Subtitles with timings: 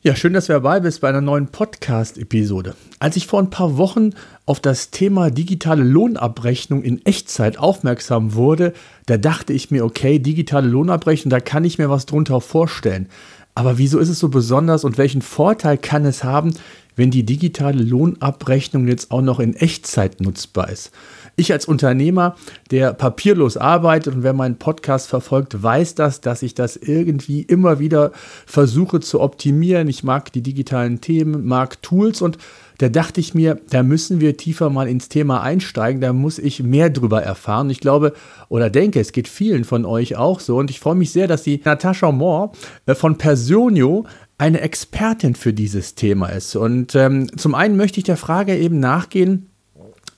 [0.00, 2.76] Ja, schön, dass du dabei bist bei einer neuen Podcast-Episode.
[3.00, 4.10] Als ich vor ein paar Wochen
[4.46, 8.74] auf das Thema digitale Lohnabrechnung in Echtzeit aufmerksam wurde,
[9.06, 13.08] da dachte ich mir, okay, digitale Lohnabrechnung, da kann ich mir was drunter vorstellen.
[13.56, 16.54] Aber wieso ist es so besonders und welchen Vorteil kann es haben,
[16.94, 20.92] wenn die digitale Lohnabrechnung jetzt auch noch in Echtzeit nutzbar ist?
[21.38, 22.34] Ich als Unternehmer,
[22.72, 27.78] der papierlos arbeitet und wer meinen Podcast verfolgt, weiß das, dass ich das irgendwie immer
[27.78, 28.10] wieder
[28.44, 29.86] versuche zu optimieren.
[29.86, 32.38] Ich mag die digitalen Themen, mag Tools und
[32.78, 36.64] da dachte ich mir, da müssen wir tiefer mal ins Thema einsteigen, da muss ich
[36.64, 37.70] mehr drüber erfahren.
[37.70, 38.14] Ich glaube
[38.48, 41.44] oder denke, es geht vielen von euch auch so und ich freue mich sehr, dass
[41.44, 42.50] die Natascha Moore
[42.86, 44.06] äh, von Personio
[44.38, 46.56] eine Expertin für dieses Thema ist.
[46.56, 49.50] Und ähm, zum einen möchte ich der Frage eben nachgehen,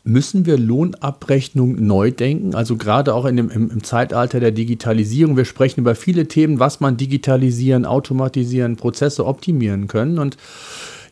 [0.02, 5.36] müssen wir Lohnabrechnung neu denken, also gerade auch in dem, im, im, Zeitalter der Digitalisierung.
[5.36, 10.18] Wir sprechen über viele Themen, was man digitalisieren, automatisieren, Prozesse optimieren können.
[10.18, 10.36] Und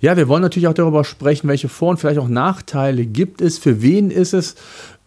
[0.00, 3.59] ja, wir wollen natürlich auch darüber sprechen, welche Vor- und vielleicht auch Nachteile gibt es,
[3.59, 4.55] für wen ist es,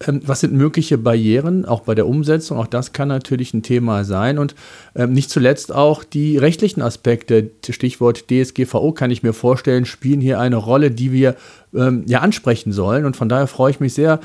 [0.07, 4.37] was sind mögliche Barrieren, auch bei der Umsetzung, auch das kann natürlich ein Thema sein.
[4.37, 4.55] Und
[4.95, 10.39] ähm, nicht zuletzt auch die rechtlichen Aspekte, Stichwort DSGVO kann ich mir vorstellen, spielen hier
[10.39, 11.35] eine Rolle, die wir
[11.73, 13.05] ähm, ja ansprechen sollen.
[13.05, 14.19] Und von daher freue ich mich sehr,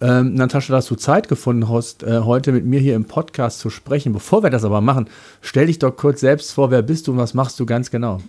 [0.00, 3.70] ähm, Natascha, dass du Zeit gefunden hast, äh, heute mit mir hier im Podcast zu
[3.70, 4.12] sprechen.
[4.12, 5.08] Bevor wir das aber machen,
[5.40, 8.20] stell dich doch kurz selbst vor, wer bist du und was machst du ganz genau?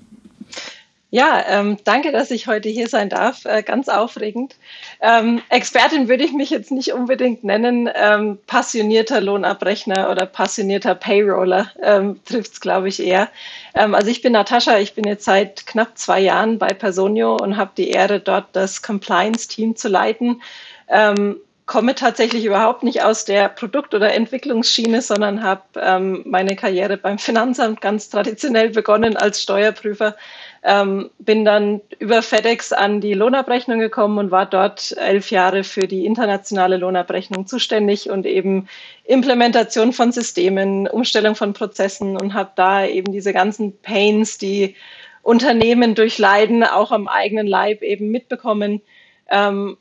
[1.13, 3.45] Ja, ähm, danke, dass ich heute hier sein darf.
[3.45, 4.55] Äh, ganz aufregend.
[4.99, 7.87] Ähm, Expertin würde ich mich jetzt nicht unbedingt nennen.
[7.93, 13.29] Ähm, passionierter Lohnabrechner oder passionierter Payroller ähm, trifft es, glaube ich, eher.
[13.75, 17.57] Ähm, also ich bin Natascha, ich bin jetzt seit knapp zwei Jahren bei Personio und
[17.57, 20.41] habe die Ehre, dort das Compliance-Team zu leiten
[20.87, 26.97] ähm, komme tatsächlich überhaupt nicht aus der Produkt- oder Entwicklungsschiene, sondern habe ähm, meine Karriere
[26.97, 30.15] beim Finanzamt ganz traditionell begonnen als Steuerprüfer
[30.63, 35.87] ähm, bin dann über FedEx an die Lohnabrechnung gekommen und war dort elf Jahre für
[35.87, 38.69] die internationale Lohnabrechnung zuständig und eben
[39.03, 44.75] Implementation von Systemen, Umstellung von Prozessen und habe da eben diese ganzen Pains, die
[45.21, 48.81] Unternehmen durchleiden, auch am eigenen Leib eben mitbekommen.
[49.29, 49.77] Ähm,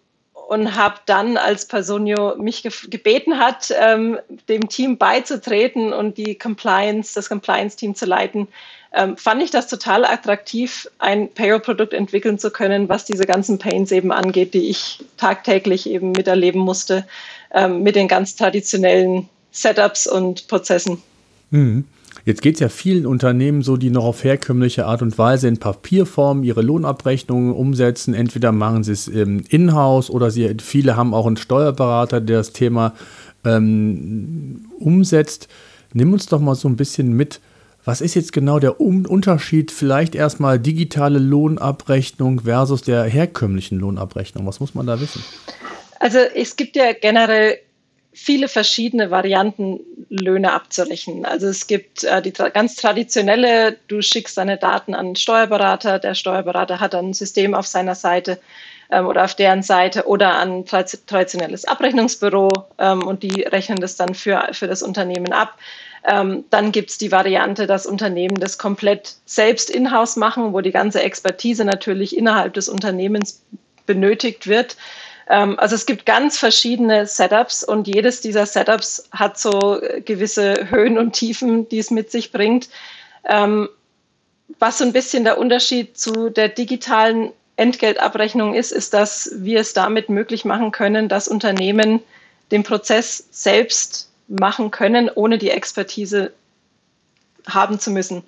[0.48, 6.36] und habe dann, als Personio mich ge gebeten hat, ähm, dem Team beizutreten und die
[6.36, 8.48] Compliance, das Compliance-Team zu leiten,
[8.94, 13.90] ähm, fand ich das total attraktiv, ein Payroll-Produkt entwickeln zu können, was diese ganzen Pains
[13.92, 17.06] eben angeht, die ich tagtäglich eben miterleben musste,
[17.52, 20.98] ähm, mit den ganz traditionellen Setups und Prozessen.
[21.50, 21.84] Mhm.
[22.24, 25.58] Jetzt geht es ja vielen Unternehmen so, die noch auf herkömmliche Art und Weise in
[25.58, 28.14] Papierform ihre Lohnabrechnungen umsetzen.
[28.14, 32.52] Entweder machen sie es ähm, in-house oder sie, viele haben auch einen Steuerberater, der das
[32.52, 32.94] Thema
[33.44, 35.48] ähm, umsetzt.
[35.94, 37.40] Nimm uns doch mal so ein bisschen mit,
[37.84, 44.46] was ist jetzt genau der Unterschied, vielleicht erstmal digitale Lohnabrechnung versus der herkömmlichen Lohnabrechnung?
[44.46, 45.24] Was muss man da wissen?
[45.98, 47.58] Also es gibt ja generell
[48.12, 51.24] viele verschiedene Varianten, Löhne abzurechnen.
[51.24, 55.98] Also es gibt äh, die tra ganz traditionelle, du schickst deine Daten an den Steuerberater,
[55.98, 58.38] der Steuerberater hat ein System auf seiner Seite
[58.90, 63.96] ähm, oder auf deren Seite oder an tra traditionelles Abrechnungsbüro ähm, und die rechnen das
[63.96, 65.54] dann für, für das Unternehmen ab.
[66.04, 70.72] Ähm, dann gibt es die Variante, dass Unternehmen das komplett selbst in-house machen, wo die
[70.72, 73.42] ganze Expertise natürlich innerhalb des Unternehmens
[73.86, 74.76] benötigt wird.
[75.28, 80.98] Ähm, also es gibt ganz verschiedene Setups und jedes dieser Setups hat so gewisse Höhen
[80.98, 82.68] und Tiefen, die es mit sich bringt.
[83.24, 83.68] Ähm,
[84.58, 89.72] was so ein bisschen der Unterschied zu der digitalen Entgeltabrechnung ist, ist, dass wir es
[89.72, 92.00] damit möglich machen können, dass Unternehmen
[92.50, 96.32] den Prozess selbst machen können, ohne die Expertise
[97.46, 98.22] haben zu müssen.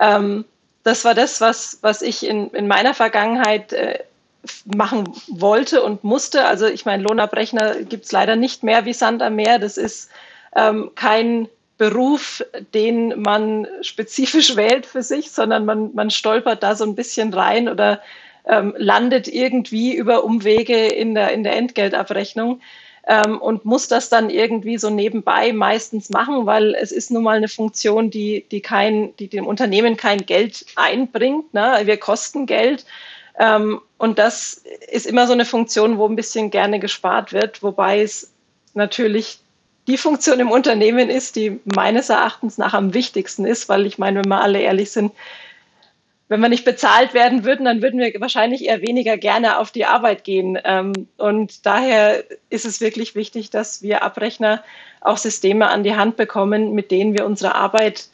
[0.00, 0.44] Ähm,
[0.82, 3.98] das war das, was, was ich in, in meiner Vergangenheit äh,
[4.64, 6.46] machen wollte und musste.
[6.46, 9.58] Also ich meine, Lohnabrechner gibt es leider nicht mehr wie Sand am Meer.
[9.58, 10.10] Das ist
[10.56, 12.44] ähm, kein Beruf,
[12.74, 17.68] den man spezifisch wählt für sich, sondern man, man stolpert da so ein bisschen rein
[17.68, 18.00] oder
[18.46, 22.60] ähm, landet irgendwie über Umwege in der, in der Entgeltabrechnung
[23.08, 27.38] ähm, und muss das dann irgendwie so nebenbei meistens machen, weil es ist nun mal
[27.38, 31.54] eine Funktion, die, die, kein, die dem Unternehmen kein Geld einbringt.
[31.54, 31.80] Ne?
[31.84, 32.84] Wir kosten Geld.
[33.38, 38.02] Ähm, und das ist immer so eine Funktion, wo ein bisschen gerne gespart wird, wobei
[38.02, 38.30] es
[38.74, 39.38] natürlich
[39.86, 44.18] die Funktion im Unternehmen ist, die meines Erachtens nach am wichtigsten ist, weil ich meine,
[44.18, 45.12] wenn wir alle ehrlich sind,
[46.28, 49.86] wenn wir nicht bezahlt werden würden, dann würden wir wahrscheinlich eher weniger gerne auf die
[49.86, 50.58] Arbeit gehen.
[50.64, 54.62] Ähm, und daher ist es wirklich wichtig, dass wir Abrechner
[55.00, 58.08] auch Systeme an die Hand bekommen, mit denen wir unsere Arbeit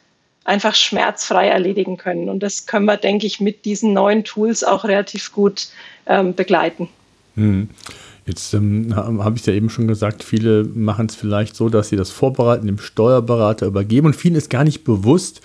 [0.45, 2.29] einfach schmerzfrei erledigen können.
[2.29, 5.67] Und das können wir, denke ich, mit diesen neuen Tools auch relativ gut
[6.05, 6.87] ähm, begleiten.
[7.35, 7.69] Hm.
[8.25, 11.89] Jetzt ähm, habe ich es ja eben schon gesagt, viele machen es vielleicht so, dass
[11.89, 15.41] sie das Vorbereiten dem Steuerberater übergeben und vielen ist gar nicht bewusst,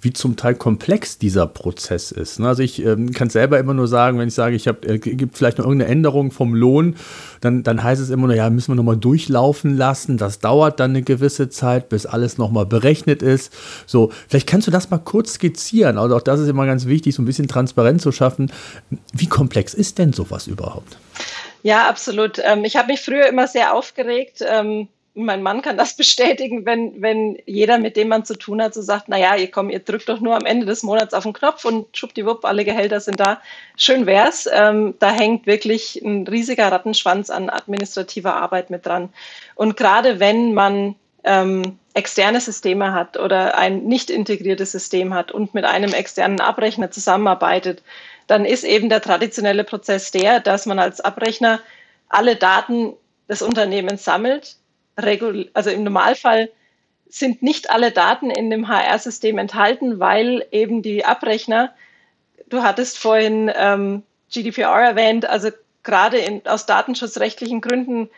[0.00, 2.40] wie zum Teil komplex dieser Prozess ist.
[2.40, 2.48] Ne?
[2.48, 5.36] Also ich ähm, kann selber immer nur sagen, wenn ich sage, ich habe, äh, gibt
[5.36, 6.96] vielleicht noch irgendeine Änderung vom Lohn,
[7.40, 10.16] dann, dann heißt es immer nur, ja, müssen wir nochmal durchlaufen lassen.
[10.16, 13.52] Das dauert dann eine gewisse Zeit, bis alles nochmal berechnet ist.
[13.86, 15.98] So, vielleicht kannst du das mal kurz skizzieren.
[15.98, 18.50] Also auch das ist immer ganz wichtig, so ein bisschen Transparenz zu schaffen.
[19.12, 20.96] Wie komplex ist denn sowas überhaupt?
[21.62, 22.40] Ja, absolut.
[22.42, 24.42] Ähm, ich habe mich früher immer sehr aufgeregt.
[25.24, 28.82] Mein Mann kann das bestätigen, wenn, wenn jeder, mit dem man zu tun hat, so
[28.82, 31.64] sagt, naja, ihr kommt, ihr drückt doch nur am Ende des Monats auf den Knopf
[31.64, 33.40] und schwuppdiwupp, alle Gehälter sind da.
[33.76, 34.48] Schön wär's.
[34.52, 39.10] Ähm, da hängt wirklich ein riesiger Rattenschwanz an administrativer Arbeit mit dran.
[39.54, 45.54] Und gerade wenn man ähm, externe Systeme hat oder ein nicht integriertes System hat und
[45.54, 47.82] mit einem externen Abrechner zusammenarbeitet,
[48.26, 51.60] dann ist eben der traditionelle Prozess der, dass man als Abrechner
[52.08, 52.94] alle Daten
[53.28, 54.56] des Unternehmens sammelt,
[54.96, 56.50] also im Normalfall
[57.08, 61.74] sind nicht alle Daten in dem HR-System enthalten, weil eben die Abrechner,
[62.48, 64.02] du hattest vorhin ähm,
[64.32, 65.50] GDPR erwähnt, also
[65.82, 68.10] gerade in, aus datenschutzrechtlichen Gründen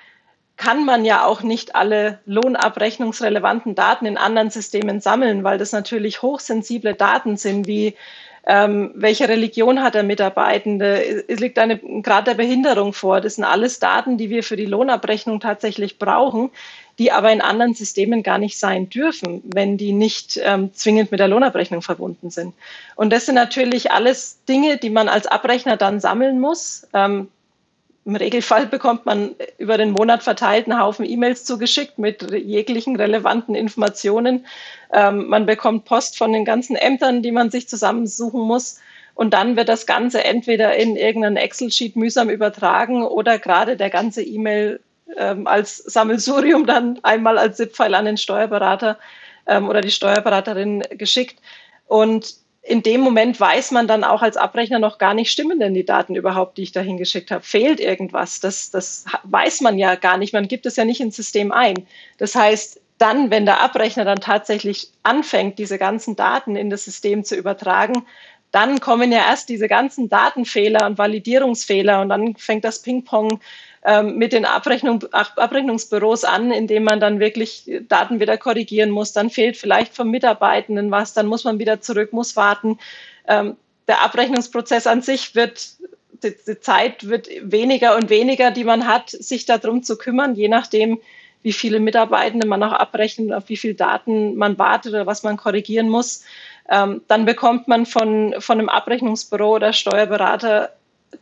[0.57, 6.23] kann man ja auch nicht alle lohnabrechnungsrelevanten Daten in anderen Systemen sammeln, weil das natürlich
[6.23, 7.97] hochsensible Daten sind, wie
[8.44, 13.21] ähm, welche Religion hat der Mitarbeitende, es liegt eine Grad der Behinderung vor.
[13.21, 16.50] Das sind alles Daten, die wir für die Lohnabrechnung tatsächlich brauchen,
[16.99, 21.21] die aber in anderen Systemen gar nicht sein dürfen, wenn die nicht ähm, zwingend mit
[21.21, 22.55] der Lohnabrechnung verbunden sind.
[22.97, 26.89] Und das sind natürlich alles Dinge, die man als Abrechner dann sammeln muss.
[26.93, 27.29] Ähm,
[28.05, 33.55] im Regelfall bekommt man über den Monat verteilt einen Haufen E-Mails zugeschickt mit jeglichen relevanten
[33.55, 34.45] Informationen.
[34.93, 38.81] Ähm, man bekommt Post von den ganzen Ämtern, die man sich zusammensuchen muss.
[39.15, 44.23] Und dann wird das Ganze entweder in irgendeinen Excel-Sheet mühsam übertragen oder gerade der ganze
[44.23, 44.81] E-Mail
[45.17, 48.99] ähm, als Sammelsurium dann einmal als ZIP-File an den Steuerberater
[49.47, 51.41] ähm, oder die Steuerberaterin geschickt.
[51.87, 55.75] Und in dem Moment weiß man dann auch als Abrechner noch gar nicht, stimmen denn
[55.75, 57.43] die Daten überhaupt, die ich da hingeschickt habe?
[57.43, 58.38] Fehlt irgendwas?
[58.38, 60.32] Das, das weiß man ja gar nicht.
[60.32, 61.87] Man gibt es ja nicht ins System ein.
[62.19, 67.25] Das heißt, dann, wenn der Abrechner dann tatsächlich anfängt, diese ganzen Daten in das System
[67.25, 68.06] zu übertragen,
[68.53, 73.41] dann kommen ja erst diese ganzen Datenfehler und Validierungsfehler und dann fängt das Ping-Pong
[73.84, 79.12] ähm, mit den Abrechnung, Abrechnungsbüros an, indem man dann wirklich Daten wieder korrigieren muss.
[79.12, 82.79] Dann fehlt vielleicht vom Mitarbeitenden was, dann muss man wieder zurück, muss warten.
[83.26, 83.56] Ähm,
[83.88, 85.70] der Abrechnungsprozess an sich wird,
[86.23, 90.49] die, die Zeit wird weniger und weniger, die man hat, sich darum zu kümmern, je
[90.49, 91.00] nachdem,
[91.43, 95.37] wie viele Mitarbeitende man auch abrechnet, auf wie viele Daten man wartet oder was man
[95.37, 96.23] korrigieren muss.
[96.70, 100.73] Ähm, dann bekommt man von, von einem Abrechnungsbüro oder Steuerberater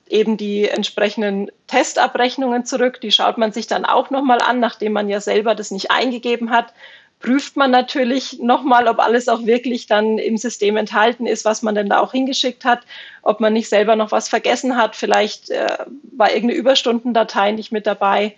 [0.09, 3.01] eben die entsprechenden Testabrechnungen zurück.
[3.01, 6.51] Die schaut man sich dann auch nochmal an, nachdem man ja selber das nicht eingegeben
[6.51, 6.73] hat.
[7.21, 11.75] Prüft man natürlich nochmal, ob alles auch wirklich dann im System enthalten ist, was man
[11.75, 12.81] denn da auch hingeschickt hat,
[13.23, 14.97] ob man nicht selber noch was vergessen hat.
[14.97, 15.77] Vielleicht äh,
[16.17, 18.37] war irgendeine Überstundendatei nicht mit dabei.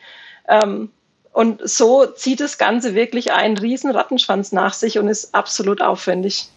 [0.48, 0.90] Ähm,
[1.32, 6.48] und so zieht das Ganze wirklich einen riesen Rattenschwanz nach sich und ist absolut aufwendig.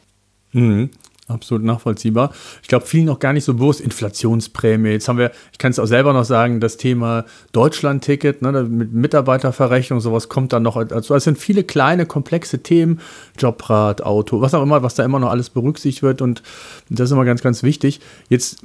[0.51, 0.89] Mhm.
[1.27, 2.31] Absolut nachvollziehbar.
[2.61, 4.89] Ich glaube, vielen noch gar nicht so bewusst, Inflationsprämie.
[4.89, 8.93] Jetzt haben wir, ich kann es auch selber noch sagen, das Thema Deutschland-Ticket ne, mit
[8.93, 11.15] Mitarbeiterverrechnung, sowas kommt dann noch dazu.
[11.15, 12.99] Es sind viele kleine, komplexe Themen,
[13.39, 16.43] Jobrat, Auto, was auch immer, was da immer noch alles berücksichtigt wird und
[16.89, 18.01] das ist immer ganz, ganz wichtig.
[18.29, 18.63] Jetzt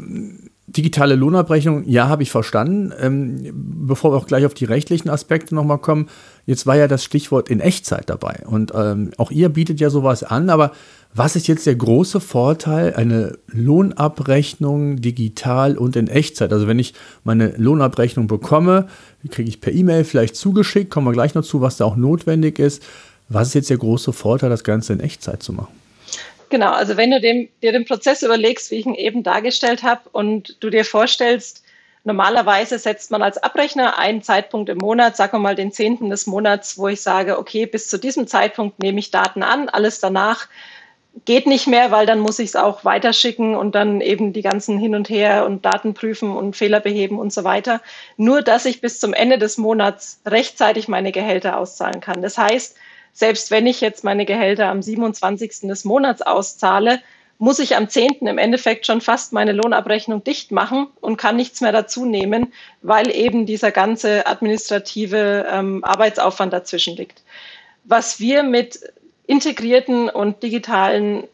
[0.71, 2.93] digitale Lohnabrechnung, ja, habe ich verstanden.
[3.01, 6.09] Ähm, bevor wir auch gleich auf die rechtlichen Aspekte nochmal kommen,
[6.51, 10.25] jetzt war ja das Stichwort in Echtzeit dabei und ähm, auch ihr bietet ja sowas
[10.25, 10.73] an, aber
[11.15, 16.53] was ist jetzt der große Vorteil, eine Lohnabrechnung digital und in Echtzeit?
[16.53, 18.89] Also wenn ich meine Lohnabrechnung bekomme,
[19.31, 22.59] kriege ich per E-Mail vielleicht zugeschickt, kommen wir gleich noch zu, was da auch notwendig
[22.59, 22.83] ist.
[23.29, 25.73] Was ist jetzt der große Vorteil, das Ganze in Echtzeit zu machen?
[26.49, 30.01] Genau, also wenn du dem, dir den Prozess überlegst, wie ich ihn eben dargestellt habe,
[30.11, 31.60] und du dir vorstellst,
[32.05, 36.11] normalerweise setzt man als Abrechner einen Zeitpunkt im Monat, sagen wir mal den 10.
[36.11, 40.01] des Monats, wo ich sage, okay, bis zu diesem Zeitpunkt nehme ich Daten an, alles
[40.01, 40.49] danach
[41.25, 44.79] geht nicht mehr, weil dann muss ich es auch weiterschicken und dann eben die ganzen
[44.79, 47.81] Hin und Her und Daten prüfen und Fehler beheben und so weiter.
[48.17, 52.23] Nur, dass ich bis zum Ende des Monats rechtzeitig meine Gehälter auszahlen kann.
[52.23, 52.77] Das heißt,
[53.13, 55.63] selbst wenn ich jetzt meine Gehälter am 27.
[55.63, 57.01] des Monats auszahle,
[57.41, 58.27] muss ich am 10.
[58.27, 63.11] im Endeffekt schon fast meine Lohnabrechnung dicht machen und kann nichts mehr dazu nehmen, weil
[63.11, 67.23] eben dieser ganze administrative ähm, Arbeitsaufwand dazwischen liegt.
[67.85, 68.81] Was wir mit
[69.27, 71.25] integrierten und digitalen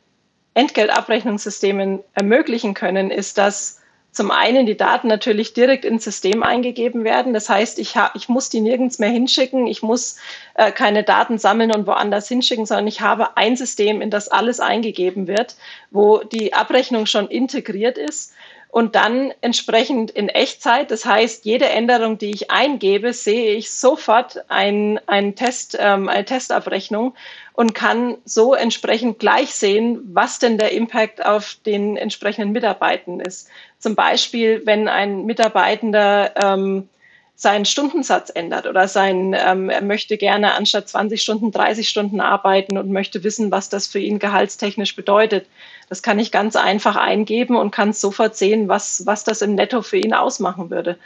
[0.54, 3.80] Entgeltabrechnungssystemen ermöglichen können, ist, dass
[4.16, 7.34] zum einen die Daten natürlich direkt ins System eingegeben werden.
[7.34, 9.66] Das heißt, ich, ich muss die nirgends mehr hinschicken.
[9.66, 10.16] Ich muss
[10.54, 14.58] äh, keine Daten sammeln und woanders hinschicken, sondern ich habe ein System, in das alles
[14.58, 15.56] eingegeben wird,
[15.90, 18.32] wo die Abrechnung schon integriert ist
[18.76, 20.90] und dann entsprechend in Echtzeit.
[20.90, 26.26] Das heißt, jede Änderung, die ich eingebe, sehe ich sofort ein, ein Test, ähm, eine
[26.26, 27.14] Testabrechnung
[27.54, 33.48] und kann so entsprechend gleich sehen, was denn der Impact auf den entsprechenden Mitarbeitenden ist.
[33.78, 36.88] Zum Beispiel, wenn ein Mitarbeitender ähm,
[37.34, 42.78] seinen Stundensatz ändert oder sein, ähm, er möchte gerne anstatt 20 Stunden 30 Stunden arbeiten
[42.78, 45.46] und möchte wissen, was das für ihn gehaltstechnisch bedeutet.
[45.90, 49.82] Das kann ich ganz einfach eingeben und kann sofort sehen, was, was das im Netto
[49.82, 50.98] für ihn ausmachen würde.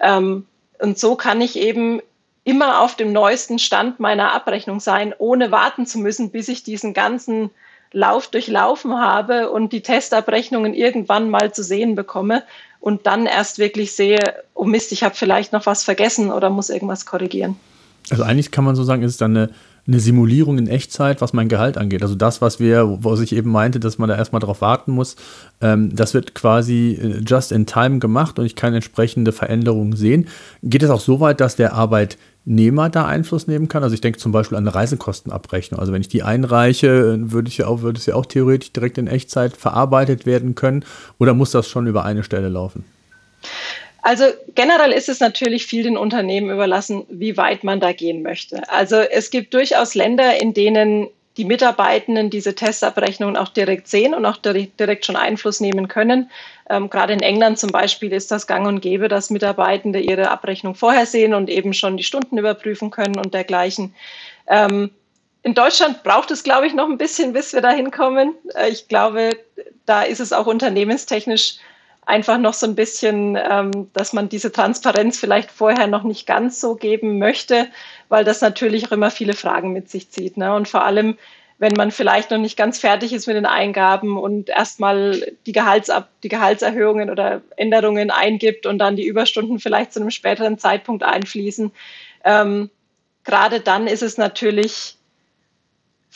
[0.00, 0.46] Ähm,
[0.80, 2.02] und so kann ich eben
[2.42, 6.94] immer auf dem neuesten Stand meiner Abrechnung sein, ohne warten zu müssen, bis ich diesen
[6.94, 7.50] ganzen
[7.92, 12.42] Lauf durchlaufen habe und die Testabrechnungen irgendwann mal zu sehen bekomme
[12.80, 14.18] und dann erst wirklich sehe,
[14.54, 17.56] oh Mist, ich habe vielleicht noch was vergessen oder muss irgendwas korrigieren.
[18.10, 19.50] Also eigentlich kann man so sagen, ist es dann eine,
[19.86, 22.02] eine Simulierung in Echtzeit, was mein Gehalt angeht.
[22.02, 25.16] Also das, was wir, was ich eben meinte, dass man da erstmal drauf warten muss,
[25.60, 30.28] ähm, das wird quasi äh, just in time gemacht und ich kann entsprechende Veränderungen sehen.
[30.62, 33.84] Geht es auch so weit, dass der Arbeitnehmer da Einfluss nehmen kann?
[33.84, 35.78] Also ich denke zum Beispiel an eine Reisekostenabrechnung.
[35.78, 39.06] Also wenn ich die einreiche, würde, ich auch, würde es ja auch theoretisch direkt in
[39.06, 40.84] Echtzeit verarbeitet werden können
[41.18, 42.84] oder muss das schon über eine Stelle laufen?
[44.06, 48.62] Also generell ist es natürlich viel den Unternehmen überlassen, wie weit man da gehen möchte.
[48.70, 54.24] Also es gibt durchaus Länder, in denen die Mitarbeitenden diese Testabrechnungen auch direkt sehen und
[54.24, 56.30] auch direkt schon Einfluss nehmen können.
[56.70, 60.76] Ähm, gerade in England zum Beispiel ist das gang und gäbe, dass Mitarbeitende ihre Abrechnung
[60.76, 63.92] vorher sehen und eben schon die Stunden überprüfen können und dergleichen.
[64.46, 64.92] Ähm,
[65.42, 68.36] in Deutschland braucht es, glaube ich, noch ein bisschen, bis wir da hinkommen.
[68.54, 69.30] Äh, ich glaube,
[69.84, 71.56] da ist es auch unternehmenstechnisch
[72.06, 76.60] einfach noch so ein bisschen, ähm, dass man diese Transparenz vielleicht vorher noch nicht ganz
[76.60, 77.66] so geben möchte,
[78.08, 80.36] weil das natürlich auch immer viele Fragen mit sich zieht.
[80.36, 80.54] Ne?
[80.54, 81.18] Und vor allem,
[81.58, 86.08] wenn man vielleicht noch nicht ganz fertig ist mit den Eingaben und erstmal die, Gehaltsab
[86.22, 91.72] die Gehaltserhöhungen oder Änderungen eingibt und dann die Überstunden vielleicht zu einem späteren Zeitpunkt einfließen.
[92.24, 92.70] Ähm,
[93.24, 94.95] gerade dann ist es natürlich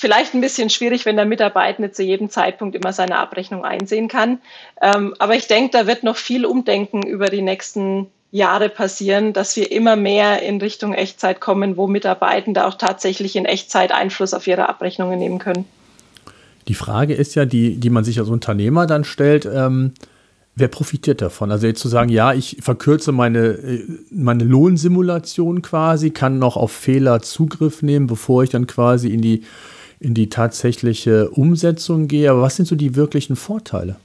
[0.01, 4.39] vielleicht ein bisschen schwierig, wenn der Mitarbeitende zu jedem Zeitpunkt immer seine Abrechnung einsehen kann.
[4.81, 9.57] Ähm, aber ich denke, da wird noch viel Umdenken über die nächsten Jahre passieren, dass
[9.57, 14.47] wir immer mehr in Richtung Echtzeit kommen, wo Mitarbeitende auch tatsächlich in Echtzeit Einfluss auf
[14.47, 15.67] ihre Abrechnungen nehmen können.
[16.69, 19.93] Die Frage ist ja, die, die man sich als Unternehmer dann stellt, ähm,
[20.55, 21.51] wer profitiert davon?
[21.51, 26.73] Also jetzt zu sagen, ja, ich verkürze meine, äh, meine Lohnsimulation quasi, kann noch auf
[26.73, 29.43] Fehler Zugriff nehmen, bevor ich dann quasi in die
[30.01, 32.31] in die tatsächliche Umsetzung gehe.
[32.31, 33.97] Aber was sind so die wirklichen Vorteile?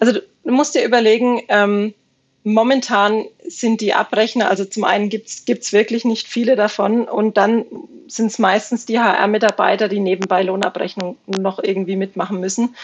[0.00, 1.94] Also du musst dir überlegen, ähm,
[2.42, 7.64] momentan sind die Abrechner, also zum einen gibt es wirklich nicht viele davon und dann
[8.06, 12.74] sind es meistens die HR-Mitarbeiter, die nebenbei Lohnabrechnung noch irgendwie mitmachen müssen.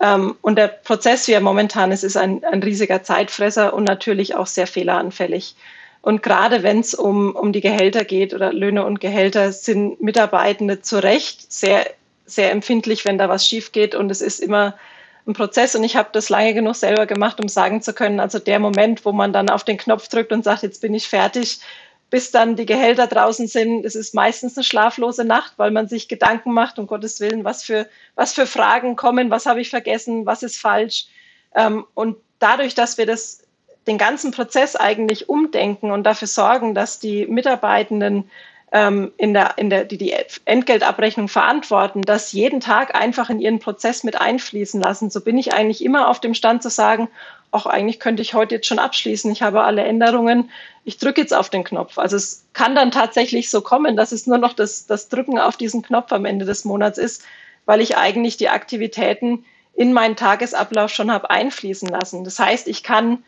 [0.00, 4.34] Ähm, und der Prozess, wie er momentan ist, ist ein, ein riesiger Zeitfresser und natürlich
[4.34, 5.54] auch sehr fehleranfällig.
[6.02, 10.82] Und gerade wenn es um, um die Gehälter geht oder Löhne und Gehälter, sind Mitarbeitende
[10.82, 11.86] zu Recht sehr,
[12.26, 13.94] sehr empfindlich, wenn da was schief geht.
[13.94, 14.74] Und es ist immer
[15.26, 15.76] ein Prozess.
[15.76, 19.04] Und ich habe das lange genug selber gemacht, um sagen zu können, also der Moment,
[19.04, 21.60] wo man dann auf den Knopf drückt und sagt, jetzt bin ich fertig,
[22.10, 26.08] bis dann die Gehälter draußen sind, es ist meistens eine schlaflose Nacht, weil man sich
[26.08, 30.26] Gedanken macht, um Gottes Willen, was für, was für Fragen kommen, was habe ich vergessen,
[30.26, 31.06] was ist falsch.
[31.54, 33.41] Ähm, und dadurch, dass wir das
[33.86, 38.30] den ganzen Prozess eigentlich umdenken und dafür sorgen, dass die Mitarbeitenden
[38.72, 43.58] ähm, in der, in der, die die Entgeltabrechnung verantworten, das jeden Tag einfach in ihren
[43.58, 45.10] Prozess mit einfließen lassen.
[45.10, 47.08] So bin ich eigentlich immer auf dem Stand zu sagen,
[47.50, 49.30] auch eigentlich könnte ich heute jetzt schon abschließen.
[49.30, 50.50] Ich habe alle Änderungen.
[50.84, 51.98] Ich drücke jetzt auf den Knopf.
[51.98, 55.58] Also es kann dann tatsächlich so kommen, dass es nur noch das, das Drücken auf
[55.58, 57.22] diesen Knopf am Ende des Monats ist,
[57.66, 62.24] weil ich eigentlich die Aktivitäten in meinen Tagesablauf schon habe einfließen lassen.
[62.24, 63.22] Das heißt, ich kann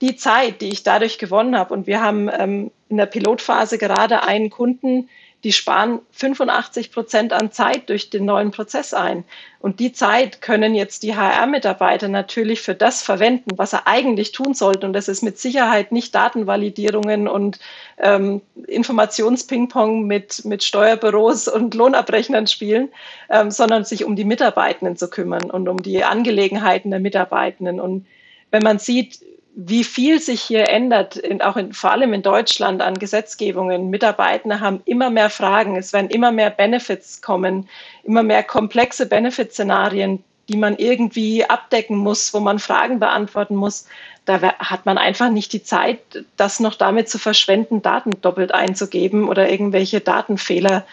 [0.00, 4.22] die Zeit, die ich dadurch gewonnen habe, und wir haben ähm, in der Pilotphase gerade
[4.22, 5.08] einen Kunden,
[5.44, 9.24] die sparen 85 Prozent an Zeit durch den neuen Prozess ein.
[9.58, 14.52] Und die Zeit können jetzt die HR-Mitarbeiter natürlich für das verwenden, was er eigentlich tun
[14.52, 14.86] sollte.
[14.86, 17.58] Und das ist mit Sicherheit nicht Datenvalidierungen und
[17.98, 22.90] ähm, Informationspingpong mit, mit Steuerbüros und Lohnabrechnern spielen,
[23.30, 27.80] ähm, sondern sich um die Mitarbeitenden zu kümmern und um die Angelegenheiten der Mitarbeitenden.
[27.80, 28.06] Und
[28.50, 29.20] wenn man sieht,
[29.66, 33.90] wie viel sich hier ändert, in, auch in, vor allem in Deutschland an Gesetzgebungen.
[33.90, 37.68] Mitarbeiter haben immer mehr Fragen, es werden immer mehr Benefits kommen,
[38.02, 43.86] immer mehr komplexe Benefit-Szenarien, die man irgendwie abdecken muss, wo man Fragen beantworten muss.
[44.24, 46.00] Da hat man einfach nicht die Zeit,
[46.38, 50.86] das noch damit zu verschwenden, Daten doppelt einzugeben oder irgendwelche Datenfehler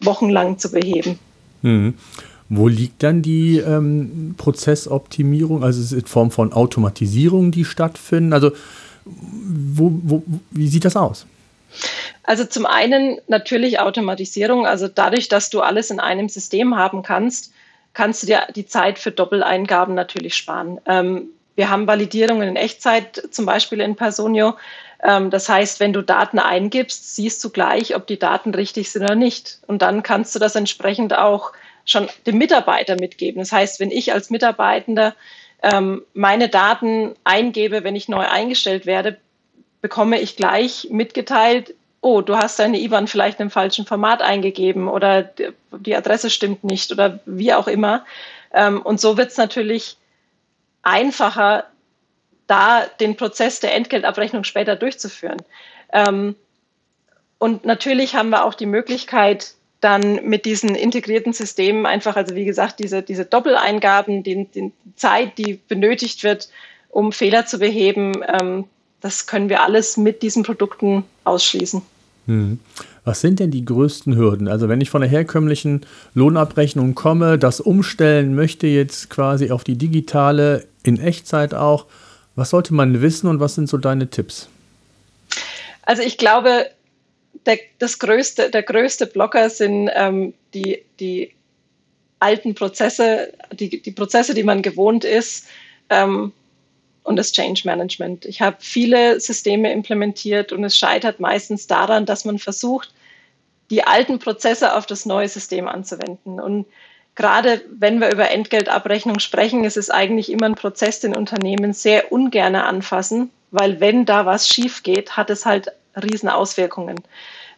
[0.00, 1.18] wochenlang zu beheben.
[1.60, 1.98] Mhm.
[2.48, 5.64] Wo liegt dann die ähm, Prozessoptimierung?
[5.64, 8.32] Also ist es in Form von Automatisierung, die stattfinden?
[8.32, 8.52] Also
[9.04, 11.26] wo, wo, wie sieht das aus?
[12.22, 14.66] Also zum einen natürlich Automatisierung.
[14.66, 17.52] Also dadurch, dass du alles in einem System haben kannst,
[17.92, 20.80] kannst du dir die Zeit für Doppeleingaben natürlich sparen.
[20.86, 24.54] Ähm, wir haben Validierungen in Echtzeit, zum Beispiel in Personio.
[25.02, 29.04] Ähm, das heißt, wenn du Daten eingibst, siehst du gleich, ob die Daten richtig sind
[29.04, 29.58] oder nicht.
[29.66, 31.52] Und dann kannst du das entsprechend auch
[31.84, 33.40] schon dem Mitarbeiter mitgeben.
[33.40, 35.14] Das heißt, wenn ich als Mitarbeitender
[35.62, 39.18] ähm, meine Daten eingebe, wenn ich neu eingestellt werde,
[39.80, 45.30] bekomme ich gleich mitgeteilt, oh, du hast deine IBAN vielleicht im falschen Format eingegeben oder
[45.72, 48.04] die Adresse stimmt nicht oder wie auch immer.
[48.52, 49.96] Ähm, und so wird es natürlich
[50.82, 51.64] einfacher,
[52.46, 55.38] da den Prozess der Entgeltabrechnung später durchzuführen.
[55.92, 56.36] Ähm,
[57.38, 62.46] und natürlich haben wir auch die Möglichkeit, dann mit diesen integrierten Systemen einfach, also wie
[62.46, 66.48] gesagt, diese, diese Doppeleingaben, die, die Zeit, die benötigt wird,
[66.88, 68.64] um Fehler zu beheben, ähm,
[69.00, 71.82] das können wir alles mit diesen Produkten ausschließen.
[72.26, 72.58] Hm.
[73.04, 74.48] Was sind denn die größten Hürden?
[74.48, 79.76] Also wenn ich von der herkömmlichen Lohnabrechnung komme, das umstellen möchte jetzt quasi auf die
[79.76, 81.84] digitale in Echtzeit auch,
[82.34, 84.48] was sollte man wissen und was sind so deine Tipps?
[85.82, 86.66] Also ich glaube,
[87.46, 91.32] der, das größte, der größte Blocker sind ähm, die, die
[92.18, 95.46] alten Prozesse, die, die Prozesse, die man gewohnt ist
[95.90, 96.32] ähm,
[97.02, 98.24] und das Change Management.
[98.24, 102.94] Ich habe viele Systeme implementiert und es scheitert meistens daran, dass man versucht,
[103.70, 106.40] die alten Prozesse auf das neue System anzuwenden.
[106.40, 106.66] Und
[107.14, 112.12] gerade wenn wir über Entgeltabrechnung sprechen, ist es eigentlich immer ein Prozess, den Unternehmen sehr
[112.12, 117.02] ungern anfassen, weil wenn da was schief geht, hat es halt Riesenauswirkungen.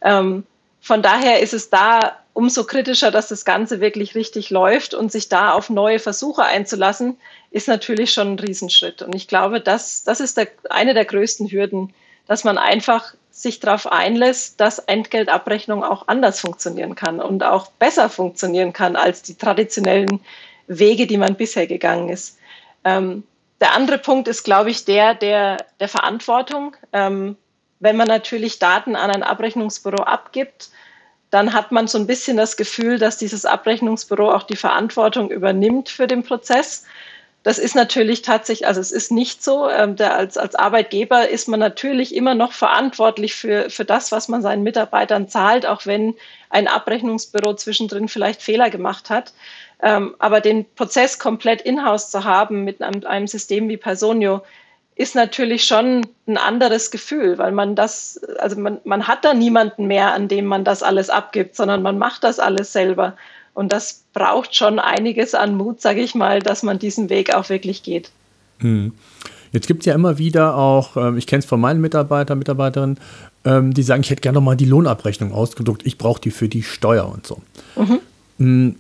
[0.03, 0.45] Ähm,
[0.81, 5.29] von daher ist es da umso kritischer, dass das Ganze wirklich richtig läuft und sich
[5.29, 7.19] da auf neue Versuche einzulassen,
[7.51, 9.01] ist natürlich schon ein Riesenschritt.
[9.01, 11.95] Und ich glaube, das, das ist der, eine der größten Hürden,
[12.27, 18.11] dass man einfach sich darauf einlässt, dass Entgeltabrechnung auch anders funktionieren kann und auch besser
[18.11, 20.21] funktionieren kann als die traditionellen
[20.67, 22.39] Wege, die man bisher gegangen ist.
[22.85, 23.25] Ähm,
[23.61, 26.77] der andere Punkt ist, glaube ich, der der, der Verantwortung.
[26.93, 27.37] Ähm,
[27.81, 30.71] wenn man natürlich Daten an ein Abrechnungsbüro abgibt,
[31.31, 35.89] dann hat man so ein bisschen das Gefühl, dass dieses Abrechnungsbüro auch die Verantwortung übernimmt
[35.89, 36.85] für den Prozess.
[37.43, 39.69] Das ist natürlich tatsächlich, also es ist nicht so.
[39.69, 44.43] Ähm, als, als Arbeitgeber ist man natürlich immer noch verantwortlich für, für das, was man
[44.43, 46.15] seinen Mitarbeitern zahlt, auch wenn
[46.51, 49.33] ein Abrechnungsbüro zwischendrin vielleicht Fehler gemacht hat.
[49.81, 54.43] Ähm, aber den Prozess komplett in-house zu haben mit einem, einem System wie Personio,
[54.97, 59.87] ist natürlich schon ein anderes Gefühl, weil man das, also man, man hat da niemanden
[59.87, 63.15] mehr, an dem man das alles abgibt, sondern man macht das alles selber.
[63.53, 67.51] Und das braucht schon einiges an Mut, sage ich mal, dass man diesen Weg auch
[67.51, 68.11] wirklich geht.
[68.61, 68.93] Hm.
[69.53, 72.99] Jetzt gibt es ja immer wieder auch, ähm, ich kenne es von meinen Mitarbeitern, Mitarbeiterinnen,
[73.45, 76.49] ähm, die sagen, ich hätte gerne noch mal die Lohnabrechnung ausgedruckt, ich brauche die für
[76.49, 77.43] die Steuer und so.
[77.77, 78.01] Mhm.
[78.39, 78.77] Hm.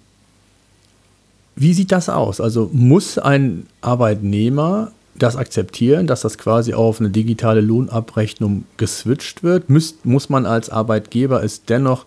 [1.56, 2.40] Wie sieht das aus?
[2.40, 9.70] Also muss ein Arbeitnehmer das akzeptieren, dass das quasi auf eine digitale Lohnabrechnung geswitcht wird?
[9.70, 12.06] Müsst, muss man als Arbeitgeber es dennoch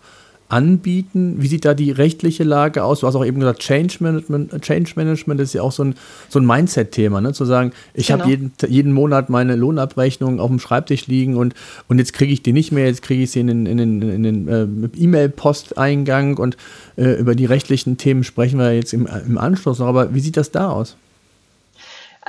[0.49, 1.35] anbieten?
[1.37, 2.99] Wie sieht da die rechtliche Lage aus?
[2.99, 5.95] Du hast auch eben gesagt, Change Management, Change Management ist ja auch so ein,
[6.27, 7.33] so ein Mindset-Thema, ne?
[7.33, 8.21] zu sagen, ich genau.
[8.21, 11.53] habe jeden, jeden Monat meine Lohnabrechnung auf dem Schreibtisch liegen und,
[11.87, 14.01] und jetzt kriege ich die nicht mehr, jetzt kriege ich sie in den, in den,
[14.01, 14.67] in den äh,
[14.97, 16.57] E-Mail-Posteingang und
[16.97, 19.87] äh, über die rechtlichen Themen sprechen wir jetzt im, im Anschluss noch.
[19.87, 20.97] Aber wie sieht das da aus?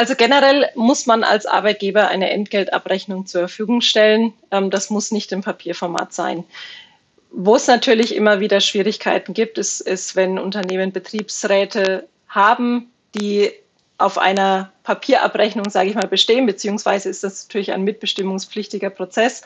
[0.00, 4.32] Also generell muss man als Arbeitgeber eine Entgeltabrechnung zur Verfügung stellen.
[4.50, 6.44] Ähm, das muss nicht im Papierformat sein.
[7.30, 13.52] Wo es natürlich immer wieder Schwierigkeiten gibt, ist, ist, wenn Unternehmen Betriebsräte haben, die
[13.98, 19.42] auf einer Papierabrechnung, sage ich mal, bestehen, beziehungsweise ist das natürlich ein mitbestimmungspflichtiger Prozess.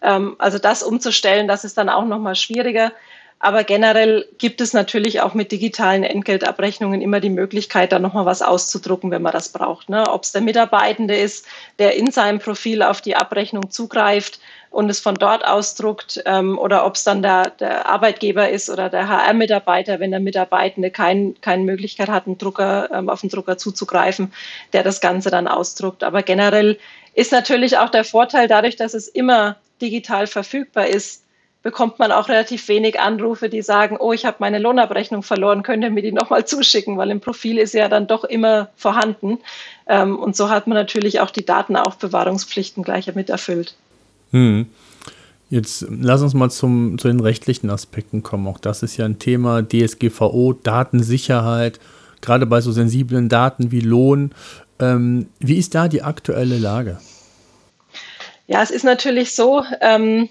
[0.00, 2.92] Ähm, also das umzustellen, das ist dann auch nochmal schwieriger.
[3.40, 8.42] Aber generell gibt es natürlich auch mit digitalen Entgeltabrechnungen immer die Möglichkeit, da nochmal was
[8.42, 9.88] auszudrucken, wenn man das braucht.
[9.88, 10.10] Ne?
[10.10, 11.46] Ob es der Mitarbeitende ist,
[11.78, 16.84] der in seinem Profil auf die Abrechnung zugreift und es von dort ausdruckt, ähm, oder
[16.84, 21.62] ob es dann der, der, Arbeitgeber ist oder der HR-Mitarbeiter, wenn der Mitarbeitende kein, keine
[21.62, 24.32] Möglichkeit hat, einen Drucker, ähm, auf den Drucker zuzugreifen,
[24.72, 26.02] der das Ganze dann ausdruckt.
[26.02, 26.78] Aber generell
[27.14, 31.22] ist natürlich auch der Vorteil dadurch, dass es immer digital verfügbar ist,
[31.68, 35.84] bekommt man auch relativ wenig Anrufe, die sagen, oh, ich habe meine Lohnabrechnung verloren, könnt
[35.84, 39.38] ihr mir die nochmal zuschicken, weil im Profil ist ja dann doch immer vorhanden.
[39.86, 43.74] Ähm, und so hat man natürlich auch die Datenaufbewahrungspflichten gleich mit erfüllt.
[44.30, 44.64] Hm.
[45.50, 48.46] Jetzt lass uns mal zum, zu den rechtlichen Aspekten kommen.
[48.48, 51.80] Auch das ist ja ein Thema DSGVO, Datensicherheit,
[52.22, 54.32] gerade bei so sensiblen Daten wie Lohn.
[54.80, 56.98] Ähm, wie ist da die aktuelle Lage?
[58.46, 60.30] Ja, es ist natürlich so, ähm,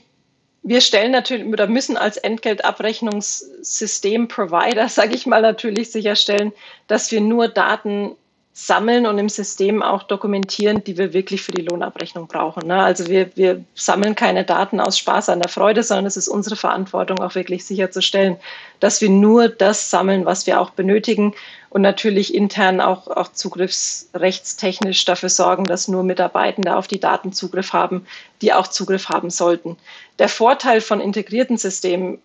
[0.68, 6.52] wir stellen natürlich oder müssen als Entgeltabrechnungssystem-Provider, sage ich mal, natürlich sicherstellen,
[6.88, 8.18] dass wir nur Daten
[8.60, 12.68] sammeln und im System auch dokumentieren, die wir wirklich für die Lohnabrechnung brauchen.
[12.68, 12.82] Ne?
[12.82, 16.56] Also wir, wir sammeln keine Daten aus Spaß an der Freude, sondern es ist unsere
[16.56, 18.38] Verantwortung, auch wirklich sicherzustellen,
[18.80, 21.36] dass wir nur das sammeln, was wir auch benötigen
[21.78, 27.72] und natürlich intern auch, auch zugriffsrechtstechnisch dafür sorgen, dass nur Mitarbeitende auf die Daten Zugriff
[27.72, 28.08] haben,
[28.42, 29.78] die auch Zugriff haben sollten.
[30.18, 32.18] Der Vorteil von integrierten Systemen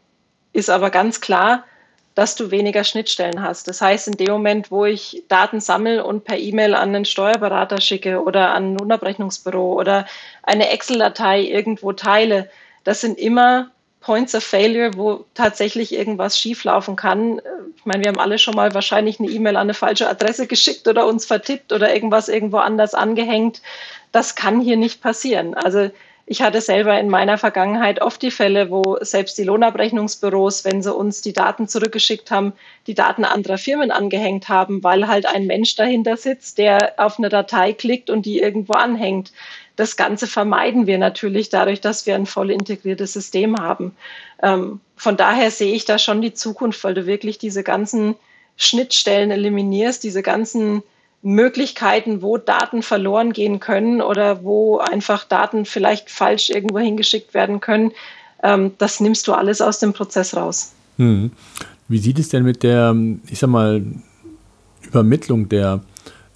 [0.55, 1.65] ist aber ganz klar,
[2.15, 3.69] dass du weniger Schnittstellen hast.
[3.69, 7.83] Das heißt, in dem Moment, wo ich Daten sammle und per E-Mail an einen Steuerberater
[7.83, 10.07] schicke oder an ein Lohnabrechnungsbüro oder
[10.43, 12.49] eine Excel-Datei irgendwo teile,
[12.85, 13.71] das sind immer
[14.03, 17.41] Points of Failure, wo tatsächlich irgendwas schieflaufen kann.
[17.77, 20.87] Ich meine, wir haben alle schon mal wahrscheinlich eine E-Mail an eine falsche Adresse geschickt
[20.89, 23.63] oder uns vertippt oder irgendwas irgendwo anders angehängt.
[24.11, 25.55] Das kann hier nicht passieren.
[25.55, 25.91] Also
[26.25, 30.95] ich hatte selber in meiner Vergangenheit oft die Fälle, wo selbst die Lohnabrechnungsbüros, wenn sie
[30.95, 32.53] uns die Daten zurückgeschickt haben,
[32.87, 37.29] die Daten anderer Firmen angehängt haben, weil halt ein Mensch dahinter sitzt, der auf eine
[37.29, 39.33] Datei klickt und die irgendwo anhängt.
[39.77, 43.97] Das Ganze vermeiden wir natürlich dadurch, dass wir ein voll integriertes System haben.
[44.43, 48.15] Ähm, von daher sehe ich da schon die Zukunft, weil du wirklich diese ganzen
[48.57, 50.83] Schnittstellen eliminierst, diese ganzen
[51.23, 57.61] Möglichkeiten, wo Daten verloren gehen können oder wo einfach Daten vielleicht falsch irgendwo hingeschickt werden
[57.61, 57.93] können.
[58.43, 60.73] Ähm, das nimmst du alles aus dem Prozess raus.
[60.99, 61.31] Hm.
[61.89, 62.95] Wie sieht es denn mit der,
[63.29, 63.85] ich sag mal,
[64.83, 65.81] Übermittlung der